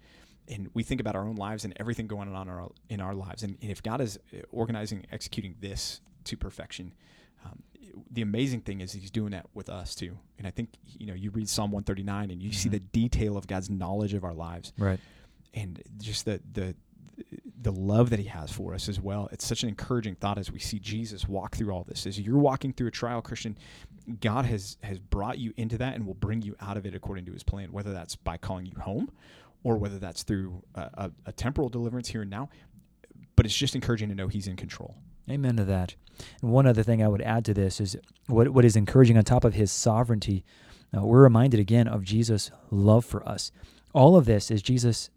And 0.47 0.69
we 0.73 0.84
think 0.84 1.01
about 1.01 1.15
our 1.15 1.27
own 1.27 1.36
lives 1.36 1.65
and 1.65 1.73
everything 1.77 2.08
going 2.08 2.34
on 2.34 2.47
in 2.47 2.53
our, 2.53 2.71
in 2.89 3.01
our 3.01 3.13
lives. 3.13 3.43
And, 3.43 3.58
and 3.62 3.71
if 3.71 3.84
god 3.84 3.99
is 3.99 4.17
organizing 4.51 5.06
executing 5.12 5.56
this 5.60 6.01
to 6.23 6.38
perfection 6.38 6.93
um, 7.43 7.62
the 8.10 8.21
amazing 8.21 8.62
thing 8.62 8.82
is 8.82 8.91
he's 8.91 9.12
doing 9.12 9.32
that 9.32 9.45
with 9.53 9.69
us 9.69 9.93
too. 9.93 10.17
And 10.38 10.47
i 10.47 10.49
think 10.49 10.69
you 10.97 11.08
know 11.08 11.13
you 11.13 11.32
read 11.32 11.49
psalm 11.49 11.71
139 11.71 12.32
and 12.32 12.41
you 12.41 12.49
mm-hmm. 12.49 12.56
see 12.56 12.69
the 12.69 12.80
detail 12.80 13.36
of 13.36 13.47
god's 13.47 13.69
knowledge 13.69 14.13
of 14.13 14.23
our 14.23 14.34
lives. 14.34 14.71
Right. 14.77 14.99
And 15.53 15.82
just 15.99 16.23
the 16.23 16.41
the 16.53 16.75
the 17.65 17.71
love 17.71 18.12
that 18.12 18.19
he 18.19 18.25
has 18.25 18.51
for 18.51 18.75
us 18.75 18.88
as 18.88 19.01
well. 19.01 19.28
It's 19.32 19.45
such 19.45 19.63
an 19.63 19.69
encouraging 19.69 20.13
thought 20.15 20.38
as 20.38 20.51
we 20.51 20.60
see 20.60 20.78
Jesus 20.78 21.28
walk 21.28 21.56
through 21.56 21.71
all 21.71 21.84
this. 21.84 22.06
As 22.06 22.19
you're 22.19 22.38
walking 22.38 22.71
through 22.71 22.88
a 22.88 22.91
trial, 22.91 23.23
Christian, 23.23 23.58
God 24.21 24.45
has 24.45 24.78
has 24.84 24.99
brought 24.99 25.39
you 25.39 25.51
into 25.58 25.80
that 25.80 25.95
and 25.95 26.06
will 26.06 26.13
bring 26.13 26.43
you 26.43 26.56
out 26.62 26.78
of 26.78 26.86
it 26.86 26.93
according 26.93 27.25
to 27.25 27.34
his 27.34 27.41
plan, 27.41 27.71
whether 27.71 27.91
that's 27.91 28.15
by 28.15 28.38
calling 28.38 28.67
you 28.67 28.78
home 28.80 29.12
or 29.63 29.78
whether 29.78 29.97
that's 29.97 30.21
through 30.21 30.62
a, 30.75 30.82
a, 30.93 31.12
a 31.25 31.32
temporal 31.32 31.67
deliverance 31.69 32.08
here 32.08 32.21
and 32.21 32.30
now. 32.30 32.49
But 33.36 33.47
it's 33.47 33.58
just 33.58 33.73
encouraging 33.73 34.10
to 34.10 34.15
know 34.15 34.28
he's 34.28 34.47
in 34.47 34.56
control. 34.56 34.95
Amen 35.28 35.58
to 35.58 35.65
that. 35.65 35.95
And 36.43 36.51
one 36.51 36.67
other 36.67 36.84
thing 36.84 37.01
I 37.01 37.08
would 37.08 37.23
add 37.23 37.45
to 37.45 37.54
this 37.56 37.82
is 37.82 37.97
what 38.28 38.49
what 38.49 38.63
is 38.63 38.75
encouraging 38.75 39.17
on 39.17 39.23
top 39.23 39.43
of 39.43 39.56
his 39.56 39.71
sovereignty. 39.71 40.45
Uh, 40.95 41.04
we're 41.04 41.23
reminded 41.23 41.60
again 41.60 41.88
of 41.88 42.04
Jesus' 42.04 42.51
love 42.69 43.06
for 43.06 43.28
us. 43.28 43.51
All 43.91 44.15
of 44.15 44.25
this 44.25 44.51
is 44.51 44.62
Jesus 44.62 45.10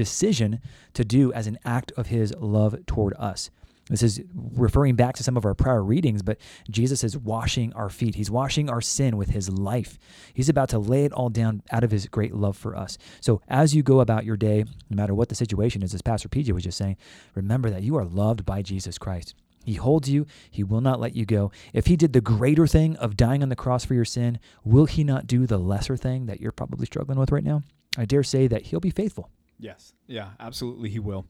decision 0.00 0.60
to 0.94 1.04
do 1.04 1.30
as 1.34 1.46
an 1.46 1.58
act 1.62 1.92
of 1.98 2.06
his 2.06 2.32
love 2.38 2.74
toward 2.86 3.12
us. 3.18 3.50
This 3.90 4.02
is 4.02 4.22
referring 4.32 4.94
back 4.94 5.14
to 5.16 5.22
some 5.22 5.36
of 5.36 5.44
our 5.44 5.52
prior 5.52 5.84
readings, 5.84 6.22
but 6.22 6.38
Jesus 6.70 7.04
is 7.04 7.18
washing 7.18 7.74
our 7.74 7.90
feet. 7.90 8.14
He's 8.14 8.30
washing 8.30 8.70
our 8.70 8.80
sin 8.80 9.18
with 9.18 9.28
his 9.30 9.50
life. 9.50 9.98
He's 10.32 10.48
about 10.48 10.70
to 10.70 10.78
lay 10.78 11.04
it 11.04 11.12
all 11.12 11.28
down 11.28 11.62
out 11.70 11.84
of 11.84 11.90
his 11.90 12.06
great 12.06 12.32
love 12.32 12.56
for 12.56 12.74
us. 12.74 12.96
So 13.20 13.42
as 13.46 13.74
you 13.74 13.82
go 13.82 14.00
about 14.00 14.24
your 14.24 14.38
day, 14.38 14.64
no 14.88 14.96
matter 14.96 15.14
what 15.14 15.28
the 15.28 15.34
situation 15.34 15.82
is, 15.82 15.92
as 15.92 16.00
Pastor 16.00 16.30
PJ 16.30 16.50
was 16.52 16.64
just 16.64 16.78
saying, 16.78 16.96
remember 17.34 17.68
that 17.68 17.82
you 17.82 17.94
are 17.98 18.04
loved 18.06 18.46
by 18.46 18.62
Jesus 18.62 18.96
Christ. 18.96 19.34
He 19.66 19.74
holds 19.74 20.08
you. 20.08 20.24
He 20.50 20.64
will 20.64 20.80
not 20.80 21.00
let 21.00 21.14
you 21.14 21.26
go. 21.26 21.52
If 21.74 21.86
he 21.86 21.96
did 21.96 22.14
the 22.14 22.22
greater 22.22 22.66
thing 22.66 22.96
of 22.96 23.18
dying 23.18 23.42
on 23.42 23.50
the 23.50 23.56
cross 23.56 23.84
for 23.84 23.92
your 23.92 24.06
sin, 24.06 24.38
will 24.64 24.86
he 24.86 25.04
not 25.04 25.26
do 25.26 25.46
the 25.46 25.58
lesser 25.58 25.98
thing 25.98 26.24
that 26.26 26.40
you're 26.40 26.52
probably 26.52 26.86
struggling 26.86 27.18
with 27.18 27.32
right 27.32 27.44
now? 27.44 27.62
I 27.98 28.06
dare 28.06 28.22
say 28.22 28.46
that 28.46 28.62
he'll 28.62 28.80
be 28.80 28.90
faithful. 28.90 29.28
Yes. 29.60 29.92
Yeah, 30.06 30.30
absolutely 30.40 30.90
he 30.90 30.98
will. 30.98 31.26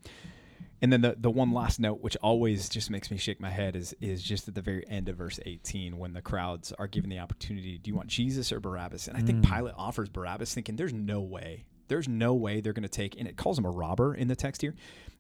And 0.83 0.93
then 0.93 1.03
the, 1.03 1.15
the 1.19 1.31
one 1.31 1.53
last 1.53 1.79
note, 1.79 2.01
which 2.01 2.17
always 2.23 2.69
just 2.69 2.91
makes 2.91 3.11
me 3.11 3.19
shake 3.19 3.41
my 3.41 3.51
head, 3.51 3.77
is 3.77 3.95
is 4.01 4.23
just 4.23 4.49
at 4.49 4.55
the 4.55 4.63
very 4.63 4.89
end 4.89 5.09
of 5.09 5.17
verse 5.17 5.39
18 5.45 5.99
when 5.99 6.15
the 6.15 6.23
crowds 6.23 6.73
are 6.73 6.87
given 6.87 7.11
the 7.11 7.19
opportunity 7.19 7.77
do 7.77 7.91
you 7.91 7.95
want 7.95 8.09
Jesus 8.09 8.51
or 8.51 8.61
Barabbas? 8.61 9.09
And 9.09 9.17
I 9.17 9.21
think 9.21 9.45
mm. 9.45 9.55
Pilate 9.55 9.75
offers 9.77 10.09
Barabbas, 10.09 10.55
thinking 10.55 10.77
there's 10.77 10.95
no 10.95 11.21
way. 11.21 11.67
There's 11.89 12.09
no 12.09 12.35
way 12.35 12.61
they're 12.61 12.73
going 12.73 12.85
to 12.85 12.89
take, 12.89 13.19
and 13.19 13.29
it 13.29 13.37
calls 13.37 13.59
him 13.59 13.67
a 13.67 13.71
robber 13.71 14.15
in 14.15 14.29
the 14.29 14.37
text 14.37 14.63
here. 14.63 14.75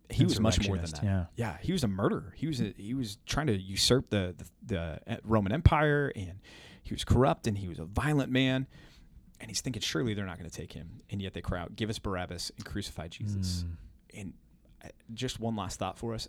He 0.08 0.24
was 0.24 0.40
much 0.40 0.66
more 0.66 0.76
than 0.76 0.90
that. 0.90 1.04
Yeah. 1.04 1.24
yeah, 1.36 1.56
he 1.60 1.72
was 1.72 1.84
a 1.84 1.88
murderer. 1.88 2.32
He 2.36 2.46
was 2.46 2.60
a, 2.60 2.72
he 2.76 2.94
was 2.94 3.18
trying 3.26 3.46
to 3.48 3.56
usurp 3.56 4.10
the, 4.10 4.34
the 4.66 5.00
the 5.06 5.20
Roman 5.24 5.52
Empire, 5.52 6.12
and 6.16 6.40
he 6.82 6.94
was 6.94 7.04
corrupt, 7.04 7.46
and 7.46 7.58
he 7.58 7.68
was 7.68 7.78
a 7.78 7.84
violent 7.84 8.32
man 8.32 8.66
and 9.40 9.50
he's 9.50 9.60
thinking 9.60 9.80
surely 9.80 10.14
they're 10.14 10.26
not 10.26 10.38
going 10.38 10.48
to 10.48 10.56
take 10.56 10.72
him. 10.72 11.00
And 11.10 11.20
yet 11.20 11.32
they 11.32 11.40
cry 11.40 11.60
out 11.60 11.74
give 11.76 11.90
us 11.90 11.98
barabbas 11.98 12.52
and 12.56 12.64
crucify 12.64 13.08
jesus. 13.08 13.64
Mm. 13.64 14.20
and 14.20 14.32
uh, 14.84 14.88
just 15.14 15.40
one 15.40 15.56
last 15.56 15.78
thought 15.78 15.98
for 15.98 16.14
us. 16.14 16.28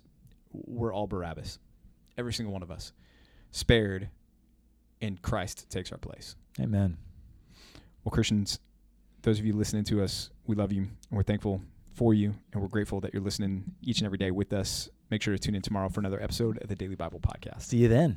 We're 0.52 0.92
all 0.92 1.06
barabbas. 1.06 1.58
Every 2.18 2.32
single 2.32 2.52
one 2.52 2.62
of 2.62 2.70
us. 2.70 2.92
Spared 3.50 4.08
and 5.00 5.20
christ 5.20 5.70
takes 5.70 5.92
our 5.92 5.98
place. 5.98 6.36
Amen. 6.60 6.96
Well 8.04 8.12
christians 8.12 8.58
those 9.22 9.38
of 9.38 9.46
you 9.46 9.52
listening 9.52 9.84
to 9.84 10.02
us 10.02 10.30
we 10.46 10.56
love 10.56 10.72
you 10.72 10.82
and 10.82 10.90
we're 11.10 11.22
thankful 11.22 11.60
for 11.94 12.14
you 12.14 12.34
and 12.52 12.60
we're 12.60 12.68
grateful 12.68 13.00
that 13.00 13.12
you're 13.12 13.22
listening 13.22 13.64
each 13.82 13.98
and 13.98 14.06
every 14.06 14.18
day 14.18 14.30
with 14.30 14.52
us. 14.52 14.88
Make 15.10 15.20
sure 15.22 15.34
to 15.34 15.38
tune 15.38 15.54
in 15.54 15.62
tomorrow 15.62 15.90
for 15.90 16.00
another 16.00 16.22
episode 16.22 16.60
of 16.62 16.68
the 16.68 16.74
daily 16.74 16.94
bible 16.94 17.20
podcast. 17.20 17.62
See 17.62 17.78
you 17.78 17.88
then 17.88 18.16